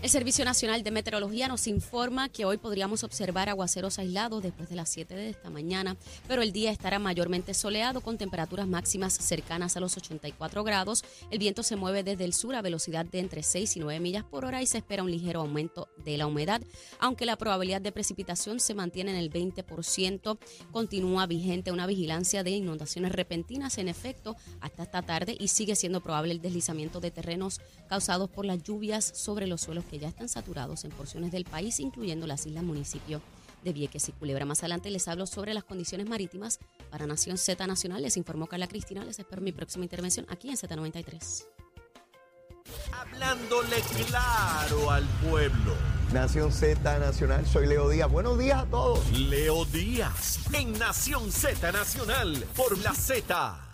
El 0.00 0.10
Servicio 0.10 0.44
Nacional 0.44 0.84
de 0.84 0.92
Meteorología 0.92 1.48
nos 1.48 1.66
informa 1.66 2.28
que 2.28 2.44
hoy 2.44 2.56
podríamos 2.56 3.02
observar 3.02 3.48
aguaceros 3.48 3.98
aislados 3.98 4.44
después 4.44 4.68
de 4.68 4.76
las 4.76 4.88
7 4.90 5.12
de 5.12 5.28
esta 5.28 5.50
mañana, 5.50 5.96
pero 6.28 6.40
el 6.42 6.52
día 6.52 6.70
estará 6.70 7.00
mayormente 7.00 7.52
soleado 7.52 8.00
con 8.00 8.16
temperaturas 8.16 8.68
máximas 8.68 9.14
cercanas 9.14 9.76
a 9.76 9.80
los 9.80 9.96
84 9.96 10.62
grados. 10.62 11.02
El 11.32 11.40
viento 11.40 11.64
se 11.64 11.74
mueve 11.74 12.04
desde 12.04 12.24
el 12.24 12.32
sur 12.32 12.54
a 12.54 12.62
velocidad 12.62 13.06
de 13.06 13.18
entre 13.18 13.42
6 13.42 13.76
y 13.76 13.80
9 13.80 13.98
millas 13.98 14.22
por 14.22 14.44
hora 14.44 14.62
y 14.62 14.66
se 14.66 14.78
espera 14.78 15.02
un 15.02 15.10
ligero 15.10 15.40
aumento 15.40 15.88
de 16.04 16.16
la 16.16 16.28
humedad, 16.28 16.62
aunque 17.00 17.26
la 17.26 17.34
probabilidad 17.34 17.80
de 17.80 17.90
precipitación 17.90 18.60
se 18.60 18.74
mantiene 18.74 19.10
en 19.10 19.16
el 19.16 19.32
20%. 19.32 20.38
Continúa 20.70 21.26
vigente 21.26 21.72
una 21.72 21.88
vigilancia 21.88 22.44
de 22.44 22.50
inundaciones 22.50 23.10
repentinas 23.10 23.78
en 23.78 23.88
efecto 23.88 24.36
hasta 24.60 24.84
esta 24.84 25.02
tarde 25.02 25.36
y 25.40 25.48
sigue 25.48 25.74
siendo 25.74 26.00
probable 26.00 26.34
el 26.34 26.40
deslizamiento 26.40 27.00
de 27.00 27.10
terrenos 27.10 27.60
causados 27.88 28.30
por 28.30 28.44
las 28.44 28.62
lluvias 28.62 29.04
sobre 29.04 29.48
los 29.48 29.62
suelos 29.62 29.87
que 29.88 29.98
ya 29.98 30.08
están 30.08 30.28
saturados 30.28 30.84
en 30.84 30.90
porciones 30.90 31.32
del 31.32 31.44
país, 31.44 31.80
incluyendo 31.80 32.26
las 32.26 32.46
islas 32.46 32.64
municipios 32.64 33.22
de 33.64 33.72
Vieques 33.72 34.08
y 34.08 34.12
Culebra. 34.12 34.44
Más 34.44 34.60
adelante 34.60 34.90
les 34.90 35.08
hablo 35.08 35.26
sobre 35.26 35.54
las 35.54 35.64
condiciones 35.64 36.08
marítimas 36.08 36.58
para 36.90 37.06
Nación 37.06 37.38
Z 37.38 37.66
Nacional. 37.66 38.02
Les 38.02 38.16
informó 38.16 38.46
Carla 38.46 38.68
Cristina. 38.68 39.04
Les 39.04 39.18
espero 39.18 39.42
mi 39.42 39.52
próxima 39.52 39.84
intervención 39.84 40.26
aquí 40.28 40.48
en 40.50 40.56
Z93. 40.56 41.46
Hablándole 42.92 43.76
claro 44.06 44.90
al 44.90 45.04
pueblo. 45.28 45.74
Nación 46.12 46.52
Z 46.52 46.98
Nacional, 46.98 47.46
soy 47.46 47.66
Leo 47.66 47.88
Díaz. 47.88 48.10
Buenos 48.10 48.38
días 48.38 48.62
a 48.62 48.66
todos. 48.66 49.10
Leo 49.12 49.64
Díaz 49.66 50.38
en 50.52 50.72
Nación 50.78 51.30
Z 51.30 51.72
Nacional 51.72 52.44
por 52.56 52.78
la 52.78 52.94
Z. 52.94 53.67